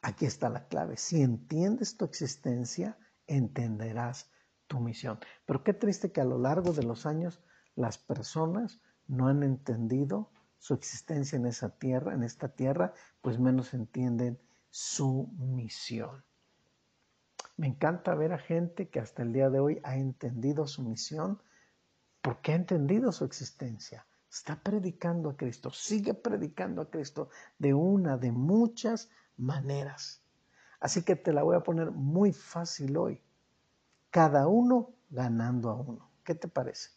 Aquí 0.06 0.24
está 0.24 0.48
la 0.48 0.68
clave. 0.68 0.96
Si 0.96 1.20
entiendes 1.20 1.96
tu 1.96 2.04
existencia, 2.04 2.96
entenderás 3.26 4.30
tu 4.68 4.78
misión. 4.78 5.18
Pero 5.46 5.64
qué 5.64 5.74
triste 5.74 6.12
que 6.12 6.20
a 6.20 6.24
lo 6.24 6.38
largo 6.38 6.72
de 6.72 6.84
los 6.84 7.06
años 7.06 7.42
las 7.74 7.98
personas 7.98 8.80
no 9.08 9.26
han 9.26 9.42
entendido 9.42 10.30
su 10.58 10.74
existencia 10.74 11.34
en 11.34 11.46
esa 11.46 11.70
tierra, 11.70 12.14
en 12.14 12.22
esta 12.22 12.46
tierra, 12.46 12.94
pues 13.20 13.40
menos 13.40 13.74
entienden 13.74 14.38
su 14.70 15.28
misión. 15.38 16.24
Me 17.56 17.66
encanta 17.66 18.14
ver 18.14 18.32
a 18.32 18.38
gente 18.38 18.88
que 18.88 19.00
hasta 19.00 19.24
el 19.24 19.32
día 19.32 19.50
de 19.50 19.58
hoy 19.58 19.80
ha 19.82 19.96
entendido 19.96 20.68
su 20.68 20.84
misión 20.84 21.42
porque 22.22 22.52
ha 22.52 22.54
entendido 22.54 23.10
su 23.10 23.24
existencia. 23.24 24.06
Está 24.36 24.54
predicando 24.62 25.30
a 25.30 25.36
Cristo, 25.36 25.70
sigue 25.70 26.12
predicando 26.12 26.82
a 26.82 26.90
Cristo 26.90 27.30
de 27.58 27.72
una, 27.72 28.18
de 28.18 28.32
muchas 28.32 29.08
maneras. 29.38 30.22
Así 30.78 31.02
que 31.02 31.16
te 31.16 31.32
la 31.32 31.42
voy 31.42 31.56
a 31.56 31.62
poner 31.62 31.90
muy 31.90 32.34
fácil 32.34 32.98
hoy. 32.98 33.22
Cada 34.10 34.46
uno 34.46 34.90
ganando 35.08 35.70
a 35.70 35.80
uno. 35.80 36.10
¿Qué 36.22 36.34
te 36.34 36.48
parece? 36.48 36.90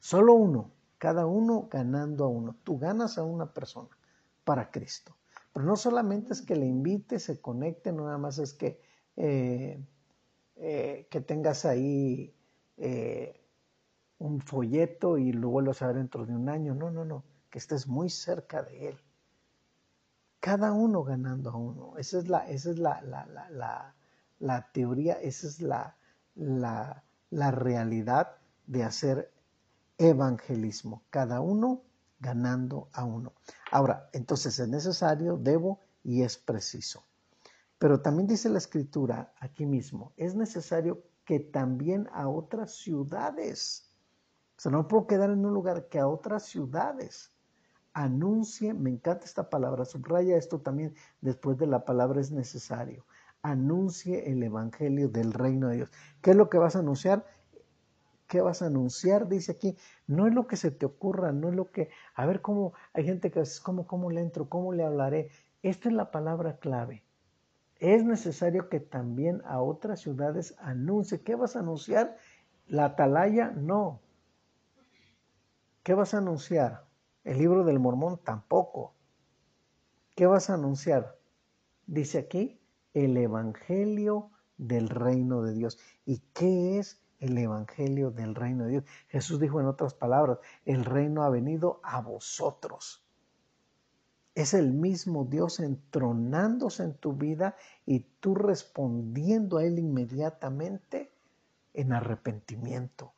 Solo 0.00 0.34
uno, 0.34 0.70
cada 0.98 1.24
uno 1.24 1.66
ganando 1.70 2.26
a 2.26 2.28
uno. 2.28 2.54
Tú 2.62 2.78
ganas 2.78 3.16
a 3.16 3.24
una 3.24 3.54
persona 3.54 3.96
para 4.44 4.70
Cristo. 4.70 5.16
Pero 5.54 5.64
no 5.64 5.76
solamente 5.76 6.34
es 6.34 6.42
que 6.42 6.56
le 6.56 6.66
invite, 6.66 7.18
se 7.18 7.40
conecte, 7.40 7.90
no 7.90 8.04
nada 8.04 8.18
más 8.18 8.38
es 8.38 8.52
que, 8.52 8.82
eh, 9.16 9.82
eh, 10.56 11.08
que 11.10 11.22
tengas 11.22 11.64
ahí 11.64 12.36
eh, 12.76 13.45
un 14.18 14.40
folleto 14.40 15.18
y 15.18 15.32
lo 15.32 15.50
vuelvas 15.50 15.82
a 15.82 15.88
ver 15.88 15.96
dentro 15.96 16.26
de 16.26 16.34
un 16.34 16.48
año. 16.48 16.74
No, 16.74 16.90
no, 16.90 17.04
no. 17.04 17.24
Que 17.50 17.58
estés 17.58 17.86
muy 17.86 18.10
cerca 18.10 18.62
de 18.62 18.88
Él 18.88 18.98
cada 20.46 20.72
uno 20.72 21.02
ganando 21.02 21.50
a 21.50 21.56
uno. 21.56 21.94
Esa 21.98 22.18
es 22.18 22.28
la, 22.28 22.48
esa 22.48 22.70
es 22.70 22.78
la, 22.78 23.02
la, 24.38 24.70
teoría, 24.72 25.14
esa 25.14 25.48
es 25.48 25.60
la, 25.60 25.96
la 26.36 27.50
realidad 27.50 28.36
de 28.64 28.84
hacer 28.84 29.32
evangelismo. 29.98 31.02
Cada 31.10 31.40
uno 31.40 31.82
ganando 32.20 32.88
a 32.92 33.04
uno. 33.04 33.32
Ahora, 33.72 34.08
entonces 34.12 34.56
es 34.60 34.68
necesario, 34.68 35.36
debo 35.36 35.80
y 36.04 36.22
es 36.22 36.38
preciso. 36.38 37.04
Pero 37.78 38.00
también 38.00 38.28
dice 38.28 38.48
la 38.48 38.58
escritura 38.58 39.34
aquí 39.40 39.66
mismo, 39.66 40.12
es 40.16 40.36
necesario 40.36 41.02
que 41.24 41.40
también 41.40 42.08
a 42.12 42.28
otras 42.28 42.72
ciudades, 42.72 43.85
o 44.56 44.60
sea, 44.60 44.72
no 44.72 44.88
puedo 44.88 45.06
quedar 45.06 45.30
en 45.30 45.44
un 45.44 45.52
lugar 45.52 45.88
que 45.88 45.98
a 45.98 46.08
otras 46.08 46.44
ciudades 46.44 47.36
anuncie, 47.92 48.74
me 48.74 48.90
encanta 48.90 49.24
esta 49.24 49.50
palabra, 49.50 49.84
subraya 49.84 50.36
esto 50.36 50.60
también 50.60 50.94
después 51.20 51.58
de 51.58 51.66
la 51.66 51.84
palabra 51.84 52.20
es 52.20 52.30
necesario, 52.30 53.06
anuncie 53.42 54.30
el 54.30 54.42
Evangelio 54.42 55.08
del 55.08 55.32
reino 55.32 55.68
de 55.68 55.76
Dios. 55.76 55.92
¿Qué 56.20 56.30
es 56.30 56.36
lo 56.36 56.50
que 56.50 56.58
vas 56.58 56.76
a 56.76 56.80
anunciar? 56.80 57.24
¿Qué 58.26 58.40
vas 58.40 58.62
a 58.62 58.66
anunciar? 58.66 59.28
Dice 59.28 59.52
aquí, 59.52 59.76
no 60.06 60.26
es 60.26 60.34
lo 60.34 60.46
que 60.46 60.56
se 60.56 60.70
te 60.70 60.84
ocurra, 60.84 61.32
no 61.32 61.48
es 61.48 61.54
lo 61.54 61.70
que, 61.70 61.90
a 62.14 62.26
ver 62.26 62.42
cómo, 62.42 62.72
hay 62.92 63.04
gente 63.04 63.30
que 63.30 63.40
dice, 63.40 63.60
¿cómo, 63.62 63.86
cómo 63.86 64.10
le 64.10 64.20
entro? 64.20 64.48
¿Cómo 64.48 64.72
le 64.72 64.84
hablaré? 64.84 65.30
Esta 65.62 65.88
es 65.88 65.94
la 65.94 66.10
palabra 66.10 66.58
clave. 66.58 67.02
Es 67.78 68.04
necesario 68.04 68.68
que 68.68 68.80
también 68.80 69.42
a 69.44 69.60
otras 69.60 70.00
ciudades 70.00 70.54
anuncie. 70.58 71.22
¿Qué 71.22 71.34
vas 71.34 71.56
a 71.56 71.60
anunciar? 71.60 72.16
¿La 72.66 72.86
atalaya? 72.86 73.52
No. 73.52 74.00
¿Qué 75.86 75.94
vas 75.94 76.14
a 76.14 76.18
anunciar? 76.18 76.84
El 77.22 77.38
libro 77.38 77.62
del 77.62 77.78
mormón 77.78 78.18
tampoco. 78.18 78.96
¿Qué 80.16 80.26
vas 80.26 80.50
a 80.50 80.54
anunciar? 80.54 81.16
Dice 81.86 82.18
aquí, 82.18 82.60
el 82.92 83.16
Evangelio 83.16 84.32
del 84.56 84.88
reino 84.88 85.42
de 85.42 85.54
Dios. 85.54 85.78
¿Y 86.04 86.24
qué 86.34 86.80
es 86.80 87.00
el 87.20 87.38
Evangelio 87.38 88.10
del 88.10 88.34
reino 88.34 88.64
de 88.64 88.70
Dios? 88.70 88.84
Jesús 89.06 89.38
dijo 89.38 89.60
en 89.60 89.66
otras 89.66 89.94
palabras, 89.94 90.38
el 90.64 90.84
reino 90.84 91.22
ha 91.22 91.30
venido 91.30 91.78
a 91.84 92.00
vosotros. 92.00 93.06
Es 94.34 94.54
el 94.54 94.72
mismo 94.72 95.24
Dios 95.24 95.60
entronándose 95.60 96.82
en 96.82 96.94
tu 96.94 97.12
vida 97.12 97.54
y 97.84 98.00
tú 98.18 98.34
respondiendo 98.34 99.58
a 99.58 99.64
Él 99.64 99.78
inmediatamente 99.78 101.12
en 101.74 101.92
arrepentimiento 101.92 103.12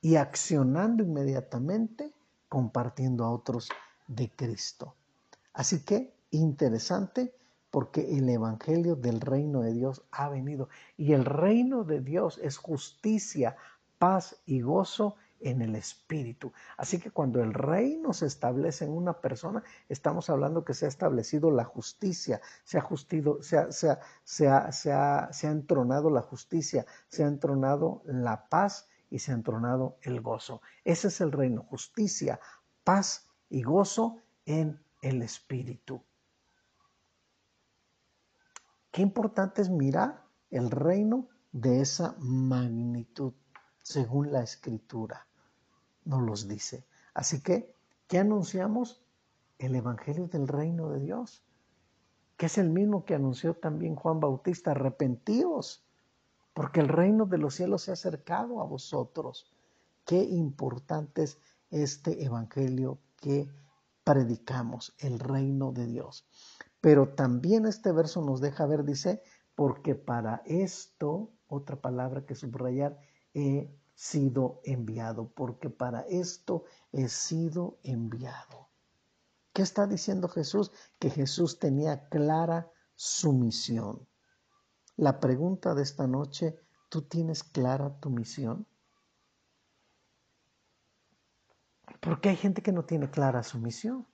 y 0.00 0.16
accionando 0.16 1.02
inmediatamente 1.02 2.12
compartiendo 2.48 3.24
a 3.24 3.30
otros 3.30 3.68
de 4.06 4.30
Cristo. 4.30 4.94
Así 5.52 5.84
que 5.84 6.14
interesante 6.30 7.34
porque 7.70 8.16
el 8.16 8.28
Evangelio 8.28 8.96
del 8.96 9.20
reino 9.20 9.60
de 9.60 9.72
Dios 9.72 10.02
ha 10.10 10.28
venido 10.28 10.68
y 10.96 11.12
el 11.12 11.24
reino 11.24 11.84
de 11.84 12.00
Dios 12.00 12.38
es 12.42 12.56
justicia, 12.56 13.56
paz 13.98 14.36
y 14.46 14.60
gozo 14.60 15.16
en 15.40 15.62
el 15.62 15.76
Espíritu. 15.76 16.52
Así 16.76 16.98
que 16.98 17.10
cuando 17.10 17.42
el 17.42 17.54
reino 17.54 18.12
se 18.12 18.26
establece 18.26 18.84
en 18.84 18.92
una 18.92 19.20
persona, 19.20 19.62
estamos 19.88 20.30
hablando 20.30 20.64
que 20.64 20.74
se 20.74 20.86
ha 20.86 20.88
establecido 20.88 21.50
la 21.50 21.64
justicia, 21.64 22.40
se 22.64 22.78
ha, 22.78 22.80
justido, 22.80 23.42
se 23.42 23.58
ha, 23.58 23.70
se 23.70 23.90
ha, 23.90 24.00
se 24.24 24.48
ha, 24.92 25.32
se 25.32 25.46
ha 25.46 25.50
entronado 25.50 26.10
la 26.10 26.22
justicia, 26.22 26.86
se 27.08 27.24
ha 27.24 27.28
entronado 27.28 28.02
la 28.04 28.48
paz 28.48 28.88
y 29.10 29.18
se 29.18 29.32
ha 29.32 29.34
entronado 29.34 29.98
el 30.02 30.20
gozo. 30.20 30.62
Ese 30.84 31.08
es 31.08 31.20
el 31.20 31.32
reino, 31.32 31.62
justicia, 31.62 32.40
paz 32.84 33.28
y 33.48 33.62
gozo 33.62 34.18
en 34.44 34.82
el 35.02 35.22
Espíritu. 35.22 36.02
Qué 38.90 39.02
importante 39.02 39.62
es 39.62 39.70
mirar 39.70 40.24
el 40.50 40.70
reino 40.70 41.28
de 41.52 41.80
esa 41.80 42.16
magnitud, 42.18 43.32
según 43.82 44.32
la 44.32 44.42
Escritura 44.42 45.28
nos 46.08 46.22
los 46.22 46.48
dice. 46.48 46.86
Así 47.14 47.42
que, 47.42 47.74
¿qué 48.08 48.18
anunciamos? 48.18 49.04
El 49.58 49.74
Evangelio 49.74 50.26
del 50.28 50.48
reino 50.48 50.88
de 50.90 51.00
Dios, 51.00 51.44
que 52.36 52.46
es 52.46 52.58
el 52.58 52.70
mismo 52.70 53.04
que 53.04 53.14
anunció 53.14 53.54
también 53.54 53.96
Juan 53.96 54.20
Bautista, 54.20 54.70
arrepentíos 54.70 55.87
porque 56.58 56.80
el 56.80 56.88
reino 56.88 57.24
de 57.24 57.38
los 57.38 57.54
cielos 57.54 57.82
se 57.82 57.92
ha 57.92 57.94
acercado 57.94 58.60
a 58.60 58.64
vosotros. 58.64 59.48
Qué 60.04 60.20
importante 60.20 61.22
es 61.22 61.38
este 61.70 62.24
evangelio 62.24 62.98
que 63.14 63.48
predicamos 64.02 64.92
el 64.98 65.20
reino 65.20 65.70
de 65.70 65.86
Dios. 65.86 66.26
Pero 66.80 67.10
también 67.10 67.64
este 67.64 67.92
verso 67.92 68.22
nos 68.22 68.40
deja 68.40 68.66
ver, 68.66 68.82
dice, 68.82 69.22
porque 69.54 69.94
para 69.94 70.42
esto, 70.46 71.30
otra 71.46 71.76
palabra 71.76 72.26
que 72.26 72.34
subrayar, 72.34 72.98
he 73.34 73.72
sido 73.94 74.60
enviado, 74.64 75.28
porque 75.28 75.70
para 75.70 76.00
esto 76.08 76.64
he 76.90 77.08
sido 77.08 77.78
enviado. 77.84 78.68
¿Qué 79.52 79.62
está 79.62 79.86
diciendo 79.86 80.26
Jesús? 80.26 80.72
Que 80.98 81.08
Jesús 81.08 81.60
tenía 81.60 82.08
clara 82.08 82.68
su 82.96 83.32
misión. 83.32 84.08
La 84.98 85.20
pregunta 85.20 85.76
de 85.76 85.84
esta 85.84 86.08
noche, 86.08 86.58
¿tú 86.88 87.02
tienes 87.02 87.44
clara 87.44 88.00
tu 88.00 88.10
misión? 88.10 88.66
Porque 92.00 92.30
hay 92.30 92.36
gente 92.36 92.62
que 92.62 92.72
no 92.72 92.84
tiene 92.84 93.08
clara 93.08 93.44
su 93.44 93.60
misión. 93.60 94.08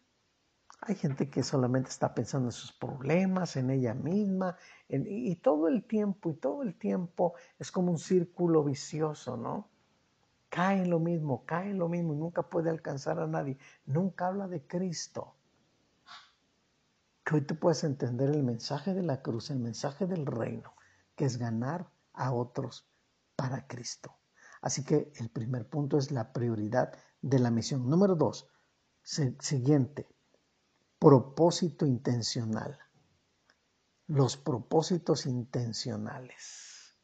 Hay 0.82 0.94
gente 0.96 1.30
que 1.30 1.42
solamente 1.42 1.88
está 1.88 2.12
pensando 2.12 2.48
en 2.48 2.52
sus 2.52 2.70
problemas, 2.70 3.56
en 3.56 3.70
ella 3.70 3.94
misma, 3.94 4.58
y 4.90 5.36
todo 5.36 5.68
el 5.68 5.84
tiempo, 5.84 6.28
y 6.28 6.34
todo 6.34 6.62
el 6.62 6.74
tiempo 6.74 7.32
es 7.58 7.72
como 7.72 7.90
un 7.90 7.98
círculo 7.98 8.62
vicioso, 8.62 9.38
¿no? 9.38 9.70
Cae 10.50 10.82
en 10.82 10.90
lo 10.90 11.00
mismo, 11.00 11.46
cae 11.46 11.70
en 11.70 11.78
lo 11.78 11.88
mismo 11.88 12.12
y 12.12 12.18
nunca 12.18 12.42
puede 12.42 12.68
alcanzar 12.68 13.18
a 13.20 13.26
nadie. 13.26 13.56
Nunca 13.86 14.26
habla 14.26 14.48
de 14.48 14.66
Cristo. 14.66 15.34
Hoy 17.34 17.40
tú 17.40 17.58
puedes 17.58 17.82
entender 17.82 18.30
el 18.30 18.44
mensaje 18.44 18.94
de 18.94 19.02
la 19.02 19.20
cruz, 19.20 19.50
el 19.50 19.58
mensaje 19.58 20.06
del 20.06 20.24
reino, 20.24 20.72
que 21.16 21.24
es 21.24 21.36
ganar 21.36 21.90
a 22.12 22.32
otros 22.32 22.88
para 23.34 23.66
Cristo. 23.66 24.16
Así 24.62 24.84
que 24.84 25.10
el 25.16 25.30
primer 25.30 25.68
punto 25.68 25.98
es 25.98 26.12
la 26.12 26.32
prioridad 26.32 26.92
de 27.22 27.40
la 27.40 27.50
misión. 27.50 27.90
Número 27.90 28.14
dos, 28.14 28.48
siguiente, 29.02 30.06
propósito 31.00 31.86
intencional. 31.86 32.78
Los 34.06 34.36
propósitos 34.36 35.26
intencionales. 35.26 36.96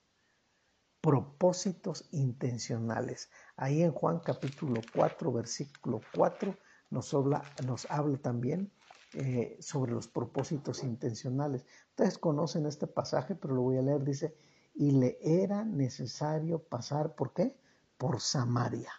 Propósitos 1.01 2.07
intencionales. 2.13 3.31
Ahí 3.57 3.83
en 3.83 3.91
Juan 3.91 4.21
capítulo 4.21 4.81
4, 4.95 5.33
versículo 5.33 6.01
4, 6.15 6.57
nos 6.91 7.13
habla, 7.15 7.43
nos 7.67 7.91
habla 7.91 8.17
también 8.19 8.73
eh, 9.14 9.57
sobre 9.61 9.93
los 9.93 10.09
propósitos 10.09 10.83
intencionales. 10.83 11.64
Ustedes 11.90 12.19
conocen 12.19 12.67
este 12.67 12.87
pasaje, 12.87 13.35
pero 13.35 13.55
lo 13.55 13.62
voy 13.62 13.79
a 13.79 13.83
leer. 13.83 14.05
Dice, 14.05 14.35
y 14.75 14.93
le 14.93 15.19
era 15.21 15.64
necesario 15.64 16.61
pasar, 16.61 17.14
¿por 17.14 17.33
qué? 17.33 17.57
Por 17.99 18.21
Samaria 18.21 18.93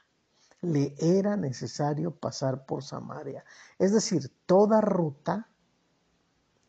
le 0.62 0.94
era 1.00 1.36
necesario 1.38 2.12
pasar 2.12 2.66
por 2.66 2.84
Samaria. 2.84 3.44
Es 3.80 3.92
decir, 3.92 4.32
toda 4.46 4.80
ruta, 4.80 5.50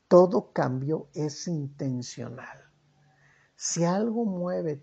todo 0.08 0.52
cambio 0.52 1.08
es 1.14 1.46
intencional. 1.46 2.70
Si 3.54 3.84
algo 3.84 4.24
mueve, 4.24 4.82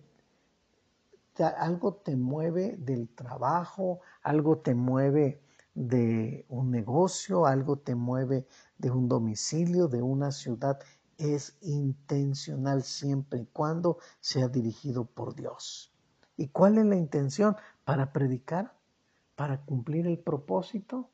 algo 1.57 1.95
te 1.95 2.15
mueve 2.15 2.77
del 2.77 3.09
trabajo, 3.09 3.99
algo 4.21 4.59
te 4.59 4.75
mueve 4.75 5.41
de 5.79 6.45
un 6.49 6.71
negocio, 6.71 7.45
algo 7.45 7.77
te 7.77 7.95
mueve 7.95 8.45
de 8.77 8.91
un 8.91 9.07
domicilio, 9.07 9.87
de 9.87 10.01
una 10.01 10.31
ciudad, 10.31 10.79
es 11.17 11.57
intencional 11.61 12.83
siempre 12.83 13.41
y 13.41 13.45
cuando 13.45 13.97
sea 14.19 14.47
dirigido 14.47 15.05
por 15.05 15.35
Dios. 15.35 15.93
¿Y 16.35 16.47
cuál 16.49 16.77
es 16.77 16.85
la 16.85 16.95
intención? 16.95 17.55
Para 17.85 18.11
predicar 18.11 18.73
para 19.39 19.61
cumplir 19.61 20.05
el 20.05 20.19
propósito. 20.19 21.09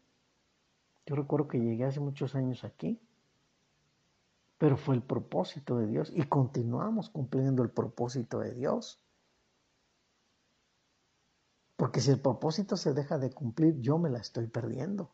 Yo 1.06 1.16
recuerdo 1.16 1.48
que 1.48 1.60
llegué 1.60 1.86
hace 1.86 2.00
muchos 2.00 2.34
años 2.34 2.64
aquí, 2.64 3.00
pero 4.58 4.78
fue 4.78 4.96
el 4.96 5.04
propósito 5.04 5.78
de 5.78 5.86
Dios 5.86 6.12
y 6.12 6.24
continuamos 6.24 7.12
cumpliendo 7.12 7.62
el 7.62 7.70
propósito 7.70 8.40
de 8.40 8.56
Dios. 8.56 9.00
Porque 11.76 12.00
si 12.00 12.12
el 12.12 12.22
propósito 12.22 12.78
se 12.78 12.94
deja 12.94 13.18
de 13.18 13.32
cumplir, 13.32 13.80
yo 13.82 13.98
me 13.98 14.10
la 14.10 14.20
estoy 14.20 14.48
perdiendo. 14.48 15.12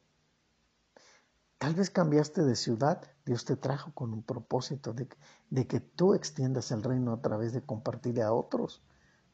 Tal 1.57 1.75
vez 1.75 1.91
cambiaste 1.91 2.43
de 2.43 2.55
ciudad, 2.55 3.03
Dios 3.23 3.45
te 3.45 3.55
trajo 3.55 3.93
con 3.93 4.13
un 4.13 4.23
propósito 4.23 4.93
de, 4.93 5.67
que 5.67 5.79
tú 5.79 6.15
extiendas 6.15 6.71
el 6.71 6.81
reino 6.81 7.13
a 7.13 7.21
través 7.21 7.53
de 7.53 7.61
compartirle 7.63 8.23
a 8.23 8.33
otros. 8.33 8.83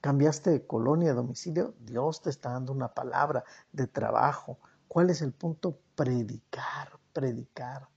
Cambiaste 0.01 0.49
de 0.51 0.67
colonia, 0.67 1.13
domicilio, 1.13 1.73
Dios 1.79 2.21
te 2.21 2.29
está 2.29 2.51
dando 2.51 2.73
una 2.73 2.93
palabra 2.93 3.45
de 3.71 3.87
trabajo. 3.87 4.59
¿Cuál 4.89 5.09
es 5.09 5.21
el 5.21 5.31
punto? 5.31 5.79
Predicar, 5.95 6.99
predicar. 7.13 7.87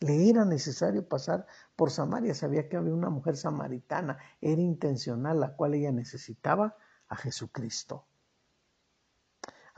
Le 0.00 0.28
era 0.28 0.44
necesario 0.44 1.08
pasar 1.08 1.46
por 1.76 1.90
Samaria. 1.90 2.34
Sabía 2.34 2.68
que 2.68 2.76
había 2.76 2.94
una 2.94 3.10
mujer 3.10 3.36
samaritana. 3.36 4.18
Era 4.40 4.60
intencional, 4.60 5.38
la 5.40 5.54
cual 5.54 5.74
ella 5.74 5.92
necesitaba 5.92 6.76
a 7.08 7.16
Jesucristo. 7.16 8.06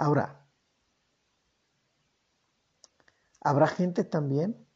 Ahora, 0.01 0.47
habrá 3.43 3.67
gente 3.67 4.03
también 4.03 4.67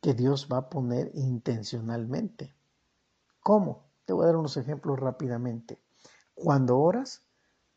que 0.00 0.12
Dios 0.12 0.48
va 0.52 0.56
a 0.56 0.70
poner 0.70 1.12
intencionalmente. 1.14 2.52
¿Cómo? 3.38 3.92
Te 4.04 4.12
voy 4.12 4.24
a 4.24 4.26
dar 4.26 4.36
unos 4.36 4.56
ejemplos 4.56 4.98
rápidamente. 4.98 5.80
Cuando 6.34 6.80
oras, 6.80 7.22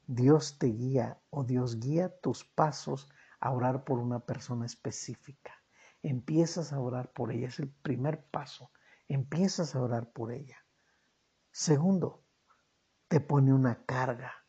Dios 0.08 0.58
te 0.58 0.66
guía 0.66 1.22
o 1.30 1.44
Dios 1.44 1.80
guía 1.80 2.20
tus 2.22 2.44
pasos 2.44 3.08
a 3.40 3.52
orar 3.52 3.84
por 3.84 4.00
una 4.00 4.22
persona 4.22 4.66
específica. 4.66 5.54
Empiezas 6.02 6.74
a 6.74 6.80
orar 6.80 7.14
por 7.14 7.32
ella, 7.32 7.50
es 7.50 7.60
el 7.60 7.70
primer 7.70 8.26
paso. 8.32 8.72
Empiezas 9.08 9.76
a 9.76 9.82
orar 9.84 10.12
por 10.12 10.32
ella. 10.32 10.58
Segundo, 11.52 12.24
te 13.08 13.20
pone 13.20 13.54
una 13.54 13.86
carga 13.86 14.47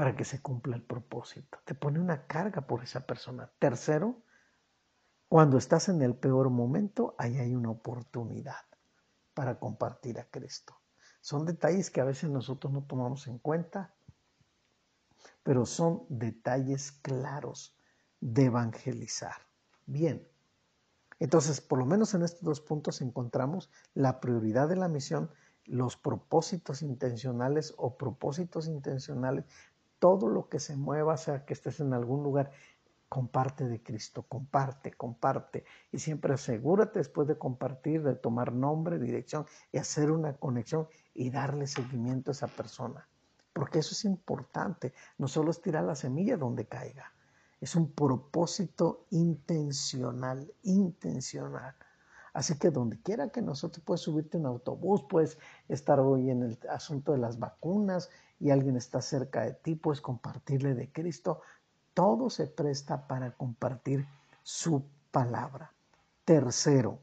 para 0.00 0.16
que 0.16 0.24
se 0.24 0.40
cumpla 0.40 0.76
el 0.76 0.82
propósito. 0.82 1.58
Te 1.66 1.74
pone 1.74 2.00
una 2.00 2.26
carga 2.26 2.62
por 2.62 2.82
esa 2.82 3.00
persona. 3.00 3.52
Tercero, 3.58 4.22
cuando 5.28 5.58
estás 5.58 5.90
en 5.90 6.00
el 6.00 6.14
peor 6.14 6.48
momento, 6.48 7.14
ahí 7.18 7.36
hay 7.36 7.54
una 7.54 7.68
oportunidad 7.68 8.64
para 9.34 9.58
compartir 9.58 10.18
a 10.18 10.24
Cristo. 10.24 10.80
Son 11.20 11.44
detalles 11.44 11.90
que 11.90 12.00
a 12.00 12.04
veces 12.04 12.30
nosotros 12.30 12.72
no 12.72 12.82
tomamos 12.84 13.26
en 13.26 13.40
cuenta, 13.40 13.94
pero 15.42 15.66
son 15.66 16.06
detalles 16.08 16.92
claros 16.92 17.76
de 18.22 18.46
evangelizar. 18.46 19.36
Bien, 19.84 20.26
entonces 21.18 21.60
por 21.60 21.78
lo 21.78 21.84
menos 21.84 22.14
en 22.14 22.22
estos 22.22 22.42
dos 22.42 22.62
puntos 22.62 23.02
encontramos 23.02 23.68
la 23.92 24.18
prioridad 24.18 24.66
de 24.66 24.76
la 24.76 24.88
misión, 24.88 25.30
los 25.66 25.96
propósitos 25.96 26.80
intencionales 26.82 27.74
o 27.76 27.96
propósitos 27.96 28.66
intencionales, 28.66 29.44
todo 30.00 30.28
lo 30.28 30.48
que 30.48 30.58
se 30.58 30.76
mueva, 30.76 31.16
sea 31.16 31.44
que 31.44 31.52
estés 31.52 31.78
en 31.78 31.94
algún 31.94 32.24
lugar 32.24 32.50
comparte 33.10 33.68
de 33.68 33.82
Cristo, 33.82 34.22
comparte, 34.22 34.92
comparte. 34.92 35.64
Y 35.92 35.98
siempre 35.98 36.34
asegúrate 36.34 37.00
después 37.00 37.26
de 37.26 37.36
compartir, 37.36 38.02
de 38.04 38.14
tomar 38.14 38.52
nombre, 38.52 39.00
dirección 39.00 39.46
y 39.72 39.78
hacer 39.78 40.10
una 40.12 40.34
conexión 40.34 40.88
y 41.12 41.30
darle 41.30 41.66
seguimiento 41.66 42.30
a 42.30 42.32
esa 42.32 42.46
persona. 42.46 43.08
Porque 43.52 43.80
eso 43.80 43.92
es 43.92 44.04
importante. 44.04 44.92
No 45.18 45.26
solo 45.26 45.50
es 45.50 45.60
tirar 45.60 45.84
la 45.84 45.96
semilla 45.96 46.36
donde 46.36 46.66
caiga. 46.66 47.12
Es 47.60 47.74
un 47.74 47.90
propósito 47.92 49.06
intencional, 49.10 50.50
intencional. 50.62 51.74
Así 52.32 52.58
que 52.58 52.70
donde 52.70 53.02
quiera 53.02 53.30
que 53.30 53.42
nosotros 53.42 53.84
puedes 53.84 54.02
subirte 54.02 54.38
en 54.38 54.46
autobús, 54.46 55.04
puedes 55.08 55.36
estar 55.68 55.98
hoy 55.98 56.30
en 56.30 56.44
el 56.44 56.58
asunto 56.70 57.10
de 57.10 57.18
las 57.18 57.40
vacunas 57.40 58.08
y 58.40 58.50
alguien 58.50 58.76
está 58.76 59.00
cerca 59.00 59.42
de 59.44 59.52
ti, 59.52 59.76
puedes 59.76 60.00
compartirle 60.00 60.74
de 60.74 60.90
Cristo 60.90 61.42
todo 61.94 62.30
se 62.30 62.46
presta 62.46 63.06
para 63.06 63.32
compartir 63.32 64.06
su 64.42 64.84
palabra. 65.10 65.72
Tercero, 66.24 66.98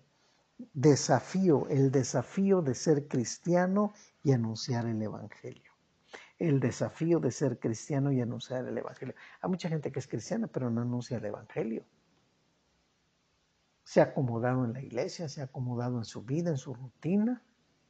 desafío, 0.73 1.67
el 1.69 1.91
desafío 1.91 2.61
de 2.61 2.73
ser 2.73 3.07
cristiano 3.07 3.93
y 4.23 4.31
anunciar 4.31 4.85
el 4.85 5.01
Evangelio. 5.01 5.71
El 6.39 6.59
desafío 6.59 7.19
de 7.19 7.31
ser 7.31 7.59
cristiano 7.59 8.11
y 8.11 8.21
anunciar 8.21 8.65
el 8.65 8.77
Evangelio. 8.77 9.15
Hay 9.41 9.49
mucha 9.49 9.69
gente 9.69 9.91
que 9.91 9.99
es 9.99 10.07
cristiana 10.07 10.47
pero 10.47 10.69
no 10.69 10.81
anuncia 10.81 11.17
el 11.17 11.25
Evangelio. 11.25 11.85
Se 13.83 14.01
ha 14.01 14.05
acomodado 14.05 14.65
en 14.65 14.73
la 14.73 14.81
iglesia, 14.81 15.29
se 15.29 15.41
ha 15.41 15.45
acomodado 15.45 15.97
en 15.97 16.05
su 16.05 16.23
vida, 16.23 16.49
en 16.49 16.57
su 16.57 16.73
rutina, 16.73 17.41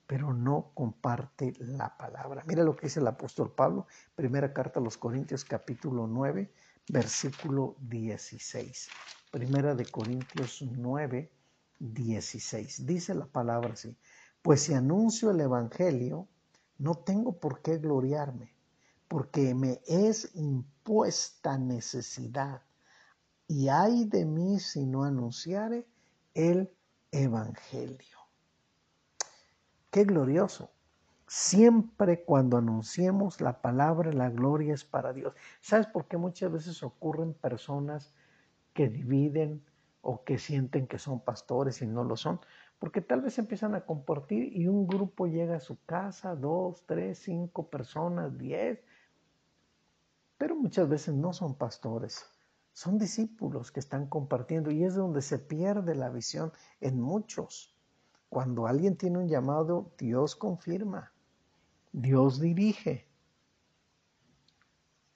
pero 0.07 0.33
no 0.33 0.71
comparte 0.73 1.53
la 1.59 1.95
palabra. 1.97 2.43
Mira 2.47 2.63
lo 2.63 2.75
que 2.75 2.87
dice 2.87 3.01
el 3.01 3.07
apóstol 3.07 3.53
Pablo, 3.53 3.87
primera 4.15 4.53
carta 4.53 4.79
a 4.79 4.83
los 4.83 4.97
Corintios 4.97 5.43
capítulo 5.43 6.07
9, 6.07 6.49
versículo 6.87 7.75
16. 7.81 8.87
Primera 9.29 9.75
de 9.75 9.85
Corintios 9.85 10.61
9, 10.61 11.29
16. 11.79 12.85
Dice 12.85 13.13
la 13.13 13.25
palabra 13.25 13.73
así, 13.73 13.97
pues 14.41 14.61
si 14.61 14.73
anuncio 14.73 15.29
el 15.29 15.41
Evangelio, 15.41 16.27
no 16.77 16.95
tengo 16.95 17.37
por 17.37 17.61
qué 17.61 17.77
gloriarme, 17.77 18.53
porque 19.09 19.53
me 19.53 19.81
es 19.87 20.33
impuesta 20.35 21.57
necesidad, 21.57 22.61
y 23.47 23.67
ay 23.67 24.05
de 24.05 24.25
mí 24.25 24.59
si 24.59 24.85
no 24.85 25.03
anunciare 25.03 25.85
el 26.33 26.71
Evangelio. 27.11 28.16
Qué 29.91 30.05
glorioso. 30.05 30.71
Siempre 31.27 32.23
cuando 32.23 32.57
anunciemos 32.57 33.41
la 33.41 33.61
palabra, 33.61 34.13
la 34.13 34.29
gloria 34.29 34.73
es 34.73 34.85
para 34.85 35.13
Dios. 35.13 35.33
¿Sabes 35.61 35.87
por 35.87 36.07
qué 36.07 36.17
muchas 36.17 36.51
veces 36.51 36.83
ocurren 36.83 37.33
personas 37.33 38.13
que 38.73 38.89
dividen 38.89 39.63
o 40.01 40.23
que 40.23 40.37
sienten 40.39 40.87
que 40.87 40.99
son 40.99 41.21
pastores 41.21 41.81
y 41.81 41.87
no 41.87 42.03
lo 42.05 42.15
son? 42.17 42.39
Porque 42.79 43.01
tal 43.01 43.21
vez 43.21 43.39
empiezan 43.39 43.75
a 43.75 43.85
compartir 43.85 44.55
y 44.55 44.67
un 44.67 44.87
grupo 44.87 45.27
llega 45.27 45.57
a 45.57 45.59
su 45.59 45.83
casa, 45.85 46.35
dos, 46.35 46.85
tres, 46.85 47.19
cinco 47.19 47.69
personas, 47.69 48.37
diez, 48.37 48.81
pero 50.39 50.55
muchas 50.55 50.89
veces 50.89 51.13
no 51.13 51.31
son 51.31 51.55
pastores, 51.55 52.25
son 52.73 52.97
discípulos 52.97 53.71
que 53.71 53.79
están 53.79 54.07
compartiendo 54.07 54.71
y 54.71 54.83
es 54.83 54.95
donde 54.95 55.21
se 55.21 55.37
pierde 55.37 55.93
la 55.95 56.09
visión 56.09 56.51
en 56.81 56.99
muchos. 56.99 57.76
Cuando 58.29 58.67
alguien 58.67 58.97
tiene 58.97 59.19
un 59.19 59.27
llamado, 59.27 59.91
Dios 59.97 60.35
confirma, 60.35 61.13
Dios 61.91 62.39
dirige, 62.39 63.07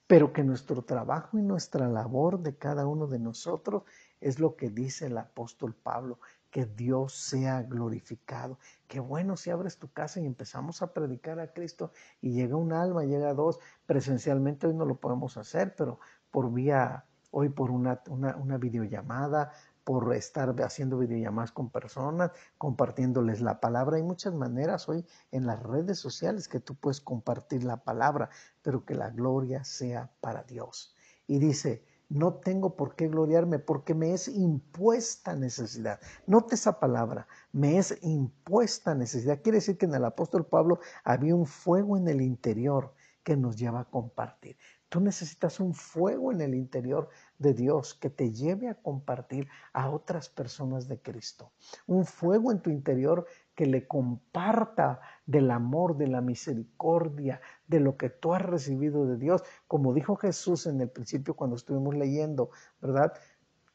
pero 0.06 0.32
que 0.32 0.44
nuestro 0.44 0.82
trabajo 0.82 1.38
y 1.38 1.42
nuestra 1.42 1.88
labor 1.88 2.40
de 2.40 2.56
cada 2.56 2.86
uno 2.86 3.06
de 3.06 3.18
nosotros 3.18 3.84
es 4.20 4.38
lo 4.38 4.56
que 4.56 4.70
dice 4.70 5.06
el 5.06 5.18
apóstol 5.18 5.74
Pablo, 5.74 6.18
que 6.50 6.66
Dios 6.66 7.14
sea 7.14 7.62
glorificado. 7.62 8.58
Qué 8.88 9.00
bueno 9.00 9.36
si 9.36 9.48
abres 9.48 9.78
tu 9.78 9.90
casa 9.90 10.20
y 10.20 10.26
empezamos 10.26 10.82
a 10.82 10.92
predicar 10.92 11.40
a 11.40 11.52
Cristo 11.52 11.92
y 12.20 12.32
llega 12.32 12.56
un 12.56 12.74
alma, 12.74 13.04
llega 13.04 13.32
dos. 13.32 13.58
Presencialmente 13.86 14.66
hoy 14.66 14.74
no 14.74 14.84
lo 14.84 14.96
podemos 14.96 15.38
hacer, 15.38 15.74
pero 15.74 15.98
por 16.30 16.52
vía, 16.52 17.06
hoy 17.30 17.48
por 17.48 17.70
una, 17.70 18.02
una, 18.08 18.36
una 18.36 18.58
videollamada, 18.58 19.52
por 19.84 20.14
estar 20.14 20.54
haciendo 20.62 20.98
videollamadas 20.98 21.52
con 21.52 21.70
personas, 21.70 22.30
compartiéndoles 22.58 23.40
la 23.40 23.60
palabra. 23.60 23.96
Hay 23.96 24.02
muchas 24.02 24.34
maneras 24.34 24.88
hoy 24.88 25.04
en 25.30 25.46
las 25.46 25.62
redes 25.62 25.98
sociales 25.98 26.48
que 26.48 26.60
tú 26.60 26.74
puedes 26.74 27.00
compartir 27.00 27.64
la 27.64 27.78
palabra, 27.78 28.30
pero 28.62 28.84
que 28.84 28.94
la 28.94 29.10
gloria 29.10 29.64
sea 29.64 30.10
para 30.20 30.42
Dios. 30.44 30.94
Y 31.26 31.38
dice, 31.38 31.84
no 32.12 32.34
tengo 32.34 32.76
por 32.76 32.94
qué 32.94 33.08
gloriarme 33.08 33.58
porque 33.58 33.94
me 33.94 34.12
es 34.12 34.28
impuesta 34.28 35.34
necesidad. 35.34 35.98
Note 36.26 36.56
esa 36.56 36.78
palabra, 36.78 37.26
me 37.52 37.78
es 37.78 37.98
impuesta 38.02 38.94
necesidad. 38.94 39.40
Quiere 39.42 39.58
decir 39.58 39.78
que 39.78 39.86
en 39.86 39.94
el 39.94 40.04
apóstol 40.04 40.44
Pablo 40.44 40.80
había 41.04 41.34
un 41.34 41.46
fuego 41.46 41.96
en 41.96 42.08
el 42.08 42.20
interior 42.20 42.92
que 43.22 43.36
nos 43.36 43.56
lleva 43.56 43.80
a 43.80 43.84
compartir. 43.84 44.56
Tú 44.92 45.00
necesitas 45.00 45.58
un 45.58 45.72
fuego 45.72 46.32
en 46.32 46.42
el 46.42 46.54
interior 46.54 47.08
de 47.38 47.54
Dios 47.54 47.94
que 47.94 48.10
te 48.10 48.30
lleve 48.30 48.68
a 48.68 48.74
compartir 48.74 49.48
a 49.72 49.88
otras 49.88 50.28
personas 50.28 50.86
de 50.86 51.00
Cristo. 51.00 51.50
Un 51.86 52.04
fuego 52.04 52.52
en 52.52 52.60
tu 52.60 52.68
interior 52.68 53.26
que 53.54 53.64
le 53.64 53.88
comparta 53.88 55.00
del 55.24 55.50
amor, 55.50 55.96
de 55.96 56.08
la 56.08 56.20
misericordia, 56.20 57.40
de 57.66 57.80
lo 57.80 57.96
que 57.96 58.10
tú 58.10 58.34
has 58.34 58.42
recibido 58.42 59.06
de 59.06 59.16
Dios. 59.16 59.42
Como 59.66 59.94
dijo 59.94 60.16
Jesús 60.16 60.66
en 60.66 60.78
el 60.82 60.90
principio 60.90 61.36
cuando 61.36 61.56
estuvimos 61.56 61.94
leyendo, 61.94 62.50
¿verdad? 62.82 63.14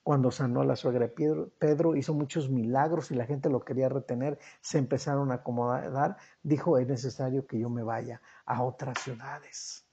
Cuando 0.04 0.30
sanó 0.30 0.62
a 0.62 0.66
la 0.66 0.76
suegra 0.76 1.08
Pedro, 1.08 1.50
Pedro 1.58 1.96
hizo 1.96 2.14
muchos 2.14 2.52
milagros 2.52 3.10
y 3.10 3.16
la 3.16 3.26
gente 3.26 3.50
lo 3.50 3.66
quería 3.66 3.90
retener, 3.90 4.38
se 4.62 4.78
empezaron 4.78 5.32
a 5.32 5.38
acomodar, 5.38 6.18
dijo, 6.44 6.78
es 6.78 6.88
necesario 6.88 7.48
que 7.48 7.58
yo 7.58 7.72
me 7.72 7.82
vaya 7.82 8.22
a 8.46 8.62
otras 8.62 9.00
ciudades. 9.00 9.87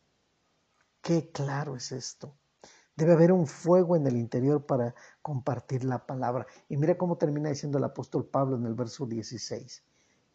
Qué 1.05 1.31
claro 1.31 1.77
es 1.77 1.93
esto. 1.93 2.35
Debe 2.97 3.13
haber 3.13 3.31
un 3.31 3.47
fuego 3.47 3.95
en 3.95 4.07
el 4.07 4.17
interior 4.17 4.65
para 4.65 4.95
compartir 5.21 5.85
la 5.85 6.07
palabra. 6.07 6.47
Y 6.67 6.79
mira 6.79 6.97
cómo 6.97 7.19
termina 7.19 7.51
diciendo 7.51 7.77
el 7.77 7.85
apóstol 7.85 8.25
Pablo 8.25 8.57
en 8.57 8.65
el 8.65 8.73
verso 8.73 9.05
16. 9.05 9.85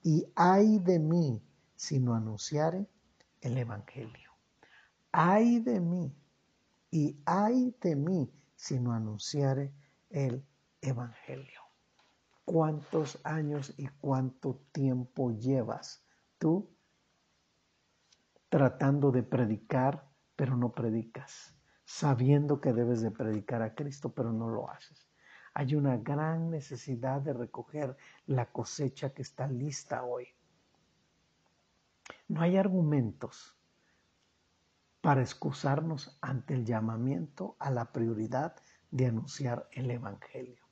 Y 0.03 0.31
ay 0.35 0.77
de 0.77 0.99
mí 0.99 1.41
si 1.75 1.99
no 1.99 2.13
anunciare 2.13 2.85
el 3.41 3.57
Evangelio. 3.57 4.29
Ay 5.11 5.59
de 5.59 5.79
mí 5.79 6.15
y 6.91 7.19
ay 7.25 7.75
de 7.81 7.95
mí 7.95 8.31
si 8.55 8.79
no 8.79 8.93
anunciare 8.93 9.73
el 10.11 10.45
Evangelio. 10.81 11.61
¿Cuántos 12.45 13.17
años 13.23 13.73
y 13.75 13.87
cuánto 13.87 14.61
tiempo 14.71 15.31
llevas 15.31 16.03
tú 16.37 16.69
tratando 18.49 19.11
de 19.11 19.23
predicar, 19.23 20.08
pero 20.39 20.55
no 20.55 20.71
predicas? 20.71 21.53
sabiendo 21.89 22.61
que 22.61 22.71
debes 22.71 23.01
de 23.01 23.09
predicar 23.09 23.63
a 23.63 23.73
Cristo, 23.73 24.13
pero 24.13 24.31
no 24.31 24.47
lo 24.47 24.69
haces. 24.69 25.09
Hay 25.55 25.73
una 25.73 25.97
gran 25.97 26.51
necesidad 26.51 27.19
de 27.19 27.33
recoger 27.33 27.97
la 28.27 28.45
cosecha 28.51 29.09
que 29.09 29.23
está 29.23 29.47
lista 29.47 30.03
hoy. 30.03 30.27
No 32.27 32.41
hay 32.41 32.57
argumentos 32.57 33.57
para 35.01 35.21
excusarnos 35.21 36.19
ante 36.21 36.53
el 36.53 36.63
llamamiento 36.63 37.55
a 37.57 37.71
la 37.71 37.91
prioridad 37.91 38.55
de 38.91 39.07
anunciar 39.07 39.67
el 39.71 39.89
Evangelio. 39.89 40.63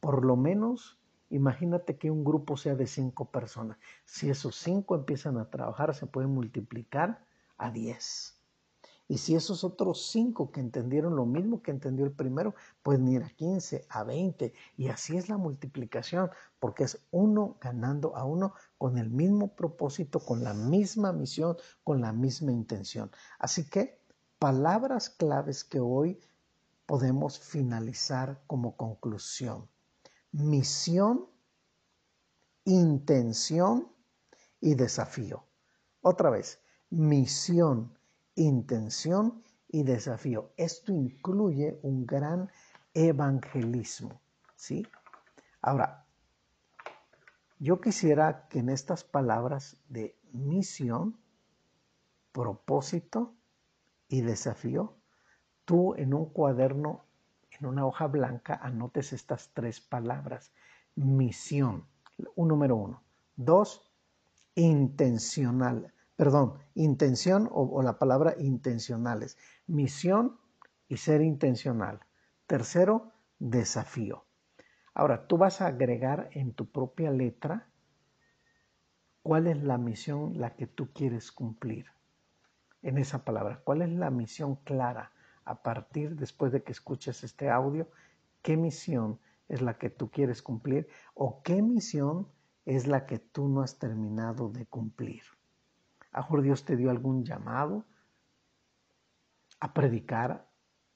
Por 0.00 0.24
lo 0.24 0.34
menos, 0.34 0.98
imagínate 1.30 1.98
que 1.98 2.10
un 2.10 2.24
grupo 2.24 2.56
sea 2.56 2.74
de 2.74 2.88
cinco 2.88 3.30
personas. 3.30 3.78
Si 4.04 4.28
esos 4.28 4.56
cinco 4.56 4.96
empiezan 4.96 5.38
a 5.38 5.50
trabajar, 5.50 5.94
se 5.94 6.06
puede 6.06 6.26
multiplicar 6.26 7.24
a 7.58 7.70
diez. 7.70 8.37
Y 9.08 9.16
si 9.16 9.34
esos 9.34 9.64
otros 9.64 10.08
cinco 10.10 10.52
que 10.52 10.60
entendieron 10.60 11.16
lo 11.16 11.24
mismo 11.24 11.62
que 11.62 11.70
entendió 11.70 12.04
el 12.04 12.12
primero, 12.12 12.54
pueden 12.82 13.08
ir 13.08 13.22
a 13.24 13.30
15, 13.30 13.86
a 13.88 14.04
20. 14.04 14.52
Y 14.76 14.88
así 14.88 15.16
es 15.16 15.30
la 15.30 15.38
multiplicación, 15.38 16.30
porque 16.60 16.84
es 16.84 16.98
uno 17.10 17.56
ganando 17.58 18.14
a 18.14 18.24
uno 18.24 18.52
con 18.76 18.98
el 18.98 19.08
mismo 19.08 19.56
propósito, 19.56 20.20
con 20.20 20.44
la 20.44 20.52
misma 20.52 21.12
misión, 21.12 21.56
con 21.82 22.02
la 22.02 22.12
misma 22.12 22.52
intención. 22.52 23.10
Así 23.38 23.64
que 23.64 23.98
palabras 24.38 25.08
claves 25.08 25.64
que 25.64 25.80
hoy 25.80 26.20
podemos 26.84 27.38
finalizar 27.38 28.42
como 28.46 28.76
conclusión. 28.76 29.68
Misión, 30.32 31.26
intención 32.64 33.90
y 34.60 34.74
desafío. 34.74 35.44
Otra 36.02 36.28
vez, 36.28 36.60
misión, 36.90 37.97
intención 38.38 39.42
y 39.68 39.82
desafío. 39.82 40.52
Esto 40.56 40.92
incluye 40.92 41.78
un 41.82 42.06
gran 42.06 42.50
evangelismo, 42.94 44.20
¿sí? 44.56 44.86
Ahora, 45.60 46.06
yo 47.58 47.80
quisiera 47.80 48.46
que 48.48 48.60
en 48.60 48.68
estas 48.68 49.02
palabras 49.02 49.76
de 49.88 50.16
misión, 50.32 51.18
propósito 52.32 53.34
y 54.08 54.20
desafío, 54.20 54.96
tú 55.64 55.94
en 55.96 56.14
un 56.14 56.26
cuaderno, 56.26 57.04
en 57.50 57.66
una 57.66 57.84
hoja 57.86 58.06
blanca, 58.06 58.54
anotes 58.62 59.12
estas 59.12 59.50
tres 59.52 59.80
palabras. 59.80 60.52
Misión, 60.94 61.86
un 62.36 62.48
número 62.48 62.76
uno. 62.76 63.02
Dos, 63.34 63.90
intencional 64.54 65.92
perdón, 66.18 66.54
intención 66.74 67.48
o, 67.52 67.80
la 67.80 67.96
palabra 67.96 68.34
intencionales. 68.40 69.38
Misión 69.68 70.36
y 70.88 70.96
ser 70.96 71.22
intencional. 71.22 72.00
Tercero, 72.48 73.12
desafío. 73.38 74.24
Ahora, 74.94 75.28
tú 75.28 75.38
vas 75.38 75.60
a 75.60 75.68
agregar 75.68 76.28
en 76.32 76.54
tu 76.54 76.66
propia 76.66 77.12
letra 77.12 77.68
cuál 79.22 79.46
es 79.46 79.62
la 79.62 79.78
misión 79.78 80.40
la 80.40 80.56
que 80.56 80.66
tú 80.66 80.92
quieres 80.92 81.30
cumplir 81.30 81.86
en 82.82 82.98
esa 82.98 83.24
palabra. 83.24 83.60
¿Cuál 83.62 83.82
es 83.82 83.90
la 83.90 84.10
misión 84.10 84.56
clara 84.64 85.12
a 85.44 85.62
partir 85.62 86.16
después 86.16 86.50
de 86.50 86.64
que 86.64 86.72
escuches 86.72 87.22
este 87.22 87.48
audio? 87.48 87.88
¿Qué 88.42 88.56
misión 88.56 89.20
es 89.48 89.62
la 89.62 89.78
que 89.78 89.88
tú 89.88 90.10
quieres 90.10 90.42
cumplir 90.42 90.88
o 91.14 91.44
qué 91.44 91.62
misión 91.62 92.26
es 92.66 92.88
la 92.88 93.06
que 93.06 93.20
tú 93.20 93.46
no 93.46 93.62
has 93.62 93.78
terminado 93.78 94.48
de 94.48 94.66
cumplir? 94.66 95.22
A 96.12 96.20
mejor 96.20 96.42
Dios 96.42 96.64
te 96.64 96.76
dio 96.76 96.90
algún 96.90 97.24
llamado 97.24 97.84
a 99.60 99.74
predicar 99.74 100.48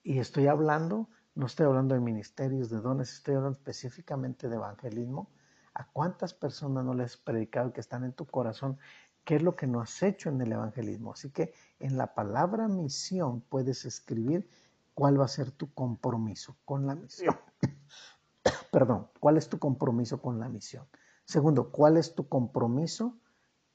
y 0.02 0.18
estoy 0.18 0.46
hablando, 0.46 1.08
no 1.34 1.46
estoy 1.46 1.66
hablando 1.66 1.94
de 1.94 2.00
ministerios, 2.00 2.70
de 2.70 2.80
dones, 2.80 3.12
estoy 3.12 3.34
hablando 3.34 3.58
específicamente 3.58 4.48
de 4.48 4.56
evangelismo. 4.56 5.30
¿A 5.74 5.86
cuántas 5.86 6.34
personas 6.34 6.84
no 6.84 6.94
les 6.94 7.12
has 7.12 7.16
predicado 7.16 7.72
que 7.72 7.80
están 7.80 8.04
en 8.04 8.12
tu 8.12 8.26
corazón? 8.26 8.78
¿Qué 9.24 9.36
es 9.36 9.42
lo 9.42 9.56
que 9.56 9.66
no 9.66 9.80
has 9.80 10.02
hecho 10.02 10.28
en 10.28 10.40
el 10.40 10.52
evangelismo? 10.52 11.12
Así 11.12 11.30
que 11.30 11.54
en 11.78 11.96
la 11.96 12.14
palabra 12.14 12.68
misión 12.68 13.40
puedes 13.40 13.84
escribir 13.84 14.48
cuál 14.94 15.18
va 15.20 15.24
a 15.24 15.28
ser 15.28 15.50
tu 15.50 15.72
compromiso 15.72 16.56
con 16.64 16.86
la 16.86 16.94
misión. 16.94 17.36
Perdón, 18.72 19.08
¿cuál 19.20 19.36
es 19.36 19.48
tu 19.48 19.58
compromiso 19.58 20.20
con 20.20 20.38
la 20.40 20.48
misión? 20.48 20.86
Segundo, 21.24 21.70
¿cuál 21.70 21.96
es 21.96 22.14
tu 22.14 22.28
compromiso 22.28 23.16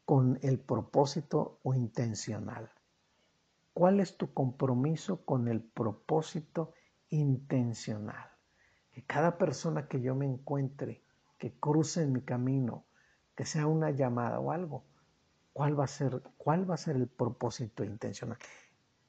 con 0.07 0.39
el 0.41 0.57
propósito 0.57 1.59
o 1.61 1.75
intencional? 1.75 2.71
¿Cuál 3.73 3.99
es 3.99 4.17
tu 4.17 4.33
compromiso 4.33 5.23
con 5.23 5.47
el 5.47 5.61
propósito 5.61 6.73
intencional. 7.09 8.29
Que 8.91 9.03
cada 9.03 9.37
persona 9.37 9.87
que 9.87 10.01
yo 10.01 10.15
me 10.15 10.25
encuentre, 10.25 11.03
que 11.37 11.53
cruce 11.59 12.01
en 12.01 12.13
mi 12.13 12.21
camino, 12.21 12.85
que 13.35 13.45
sea 13.45 13.67
una 13.67 13.91
llamada 13.91 14.39
o 14.39 14.51
algo, 14.51 14.83
¿cuál 15.53 15.79
va 15.79 15.83
a 15.83 15.87
ser, 15.87 16.21
cuál 16.37 16.69
va 16.69 16.75
a 16.75 16.77
ser 16.77 16.95
el 16.95 17.07
propósito 17.07 17.83
intencional? 17.83 18.37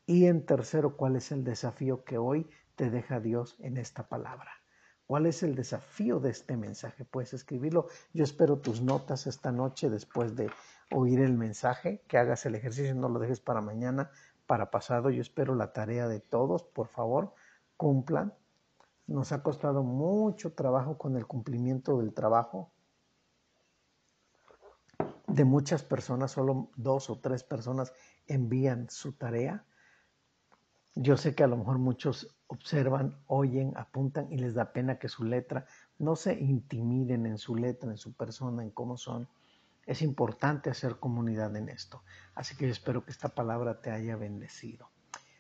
Y 0.07 0.27
en 0.27 0.45
tercero, 0.45 0.97
¿cuál 0.97 1.17
es 1.17 1.33
el 1.33 1.45
desafío 1.45 2.05
que 2.05 2.19
hoy 2.19 2.49
te 2.77 2.91
deja 2.91 3.21
Dios 3.21 3.57
en 3.61 3.77
esta 3.77 4.09
palabra? 4.09 4.58
¿Cuál 5.09 5.25
es 5.25 5.43
el 5.43 5.55
desafío 5.55 6.21
de 6.21 6.29
este 6.29 6.59
mensaje? 6.59 7.07
Puedes 7.07 7.33
escribirlo. 7.33 7.87
Yo 8.13 8.25
espero 8.25 8.59
tus 8.59 8.83
notas 8.83 9.27
esta 9.27 9.51
noche 9.51 9.89
después 9.89 10.37
de 10.37 10.51
oír 10.91 11.21
el 11.21 11.33
mensaje, 11.33 12.03
que 12.07 12.19
hagas 12.19 12.45
el 12.45 12.55
ejercicio, 12.55 12.95
no 12.95 13.09
lo 13.09 13.19
dejes 13.19 13.41
para 13.41 13.63
mañana, 13.63 14.11
para 14.47 14.71
pasado. 14.71 15.09
Yo 15.09 15.23
espero 15.23 15.55
la 15.55 15.73
tarea 15.73 16.09
de 16.09 16.21
todos, 16.21 16.63
por 16.63 16.89
favor, 16.89 17.33
cumplan. 17.79 18.35
Nos 19.07 19.33
ha 19.33 19.43
costado 19.43 19.83
mucho 19.83 20.53
trabajo 20.53 20.99
con 20.99 21.17
el 21.17 21.27
cumplimiento 21.27 21.97
del 22.01 22.13
trabajo 22.13 22.71
de 25.27 25.47
muchas 25.47 25.83
personas, 25.85 26.33
solo 26.33 26.69
dos 26.77 27.09
o 27.09 27.19
tres 27.19 27.45
personas 27.45 27.95
envían 28.27 28.91
su 28.91 29.15
tarea. 29.15 29.65
Yo 31.01 31.17
sé 31.17 31.37
que 31.37 31.45
a 31.45 31.47
lo 31.47 31.57
mejor 31.57 31.79
muchos 31.79 32.37
observan, 32.49 33.23
oyen, 33.29 33.73
apuntan 33.77 34.33
y 34.33 34.39
les 34.39 34.55
da 34.55 34.73
pena 34.73 34.99
que 34.99 35.09
su 35.09 35.23
letra 35.23 35.65
no 35.97 36.17
se 36.17 36.35
intimiden 36.35 37.25
en 37.25 37.39
su 37.39 37.55
letra, 37.55 37.89
en 37.89 37.99
su 37.99 38.15
persona, 38.15 38.65
en 38.65 38.71
cómo 38.71 38.97
son. 38.97 39.29
Es 39.87 40.03
importante 40.03 40.71
hacer 40.71 40.97
comunidad 40.97 41.55
en 41.55 41.69
esto. 41.69 42.03
Así 42.35 42.57
que 42.57 42.67
yo 42.67 42.73
espero 42.73 43.05
que 43.05 43.13
esta 43.13 43.29
palabra 43.29 43.81
te 43.81 43.93
haya 43.93 44.17
bendecido. 44.17 44.91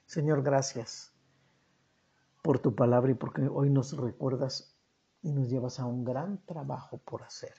Señor, 0.07 0.45
gracias 0.45 1.13
por 2.41 2.61
tu 2.61 2.77
palabra 2.77 3.11
y 3.11 3.15
porque 3.15 3.49
hoy 3.49 3.69
nos 3.69 3.97
recuerdas 3.97 4.79
y 5.23 5.33
nos 5.33 5.51
llevas 5.51 5.81
a 5.81 5.87
un 5.87 6.05
gran 6.05 6.39
trabajo 6.47 6.99
por 6.99 7.25
hacer. 7.25 7.55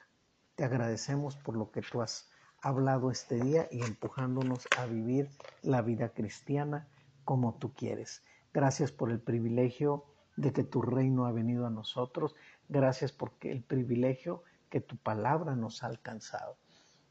Te 0.55 0.63
agradecemos 0.63 1.35
por 1.35 1.57
lo 1.57 1.69
que 1.69 1.81
tú 1.81 2.01
has 2.01 2.29
hablado 2.61 3.11
este 3.11 3.41
día 3.43 3.67
y 3.69 3.83
empujándonos 3.83 4.65
a 4.77 4.85
vivir 4.85 5.29
la 5.63 5.81
vida 5.81 6.13
cristiana 6.13 6.87
como 7.29 7.53
tú 7.53 7.75
quieres. 7.75 8.23
Gracias 8.51 8.91
por 8.91 9.11
el 9.11 9.19
privilegio 9.19 10.03
de 10.35 10.51
que 10.51 10.63
tu 10.63 10.81
reino 10.81 11.27
ha 11.27 11.31
venido 11.31 11.67
a 11.67 11.69
nosotros. 11.69 12.35
Gracias 12.67 13.11
porque 13.11 13.51
el 13.51 13.61
privilegio 13.61 14.41
que 14.71 14.81
tu 14.81 14.97
palabra 14.97 15.55
nos 15.55 15.83
ha 15.83 15.85
alcanzado. 15.85 16.57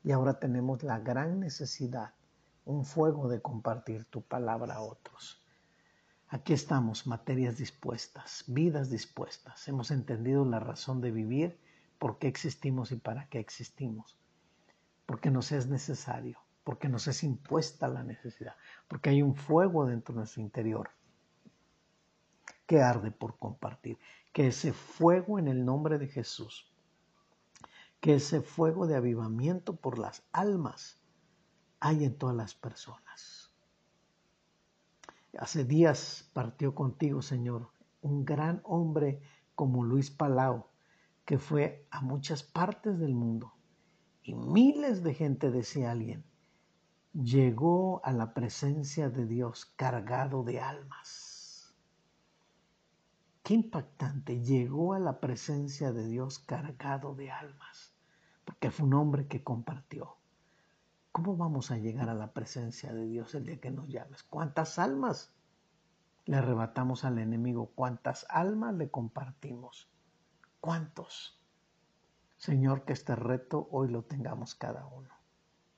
Y 0.03 0.11
ahora 0.11 0.41
tenemos 0.41 0.83
la 0.83 0.99
gran 0.99 1.39
necesidad, 1.39 2.15
un 2.65 2.85
fuego 2.85 3.29
de 3.29 3.41
compartir 3.41 4.07
tu 4.07 4.23
palabra 4.23 4.75
a 4.75 4.81
otros. 4.81 5.41
Aquí 6.27 6.53
estamos, 6.53 7.07
materias 7.07 7.57
dispuestas, 7.57 8.43
vidas 8.49 8.91
dispuestas. 8.91 9.69
Hemos 9.69 9.93
entendido 9.93 10.45
la 10.45 10.59
razón 10.59 11.01
de 11.01 11.13
vivir, 11.13 11.61
por 12.01 12.19
qué 12.19 12.27
existimos 12.27 12.91
y 12.91 12.97
para 12.97 13.29
qué 13.29 13.39
existimos. 13.39 14.19
Porque 15.07 15.31
nos 15.31 15.53
es 15.53 15.69
necesario, 15.69 16.41
porque 16.69 16.91
nos 16.91 17.09
es 17.09 17.25
impuesta 17.25 17.89
la 17.89 18.03
necesidad, 18.03 18.55
porque 18.89 19.09
hay 19.09 19.23
un 19.23 19.35
fuego 19.35 19.87
dentro 19.87 20.13
de 20.13 20.19
nuestro 20.19 20.43
interior 20.43 20.91
que 22.67 22.83
arde 22.83 23.11
por 23.11 23.39
compartir. 23.39 23.99
Que 24.35 24.49
ese 24.49 24.75
fuego 24.75 25.39
en 25.39 25.49
el 25.49 25.65
nombre 25.65 25.97
de 25.97 26.09
Jesús, 26.09 26.71
que 28.01 28.17
ese 28.17 28.43
fuego 28.43 28.87
de 28.87 28.97
avivamiento 28.97 29.77
por 29.77 29.99
las 29.99 30.23
almas 30.31 31.01
hay 31.81 32.05
en 32.05 32.19
todas 32.19 32.37
las 32.37 32.55
personas. 32.55 33.51
Hace 35.39 35.65
días 35.65 36.29
partió 36.35 36.75
contigo, 36.75 37.23
Señor, 37.23 37.71
un 38.03 38.27
gran 38.27 38.61
hombre 38.65 39.23
como 39.55 39.85
Luis 39.85 40.11
Palau, 40.11 40.67
que 41.25 41.39
fue 41.39 41.87
a 41.91 42.03
muchas 42.03 42.43
partes 42.43 42.99
del 42.99 43.15
mundo 43.15 43.55
y 44.23 44.35
miles 44.35 45.03
de 45.03 45.15
gente, 45.15 45.51
decía 45.51 45.93
alguien, 45.93 46.29
llegó 47.13 48.01
a 48.05 48.13
la 48.13 48.35
presencia 48.35 49.11
de 49.11 49.27
Dios 49.27 49.67
cargado 49.77 50.45
de 50.45 50.61
almas 50.61 51.39
Qué 53.49 53.55
impactante. 53.55 54.43
Llegó 54.43 54.93
a 54.93 54.99
la 54.99 55.21
presencia 55.21 55.91
de 55.91 56.07
Dios 56.07 56.39
cargado 56.39 57.15
de 57.15 57.31
almas, 57.31 57.95
porque 58.45 58.71
fue 58.71 58.87
un 58.87 58.93
hombre 58.93 59.27
que 59.27 59.43
compartió. 59.43 60.19
¿Cómo 61.13 61.35
vamos 61.35 61.71
a 61.71 61.79
llegar 61.79 62.11
a 62.11 62.15
la 62.15 62.35
presencia 62.35 62.93
de 62.93 63.07
Dios 63.07 63.35
el 63.35 63.47
día 63.47 63.59
que 63.59 63.71
nos 63.71 63.89
llames? 63.89 64.23
¿Cuántas 64.23 64.79
almas 64.79 65.33
le 66.27 66.37
arrebatamos 66.37 67.07
al 67.07 67.19
enemigo? 67.19 67.73
¿Cuántas 67.75 68.27
almas 68.29 68.75
le 68.75 68.91
compartimos? 68.91 69.89
¿Cuántos? 70.61 71.41
Señor, 72.37 72.85
que 72.85 72.93
este 72.93 73.17
reto 73.17 73.67
hoy 73.71 73.89
lo 73.89 74.03
tengamos 74.03 74.55
cada 74.55 74.85
uno. 74.89 75.09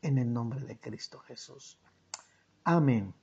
En 0.03 0.19
el 0.19 0.33
nombre 0.33 0.61
de 0.61 0.79
Cristo 0.79 1.19
Jesús. 1.19 1.79
Amén. 2.65 3.15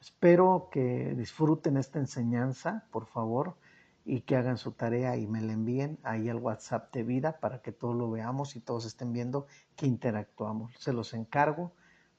Espero 0.00 0.68
que 0.70 1.14
disfruten 1.16 1.76
esta 1.76 1.98
enseñanza, 1.98 2.86
por 2.90 3.06
favor 3.06 3.56
y 4.04 4.22
que 4.22 4.36
hagan 4.36 4.58
su 4.58 4.72
tarea 4.72 5.16
y 5.16 5.26
me 5.26 5.40
la 5.40 5.52
envíen 5.52 5.98
ahí 6.02 6.28
al 6.28 6.38
WhatsApp 6.38 6.92
de 6.92 7.04
vida 7.04 7.38
para 7.38 7.62
que 7.62 7.72
todos 7.72 7.94
lo 7.94 8.10
veamos 8.10 8.56
y 8.56 8.60
todos 8.60 8.84
estén 8.84 9.12
viendo 9.12 9.46
que 9.76 9.86
interactuamos. 9.86 10.74
Se 10.78 10.92
los 10.92 11.14
encargo, 11.14 11.72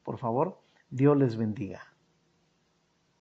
por 0.03 0.17
favor. 0.17 0.61
Dios 0.89 1.17
les 1.17 1.35
bendiga. 1.35 1.92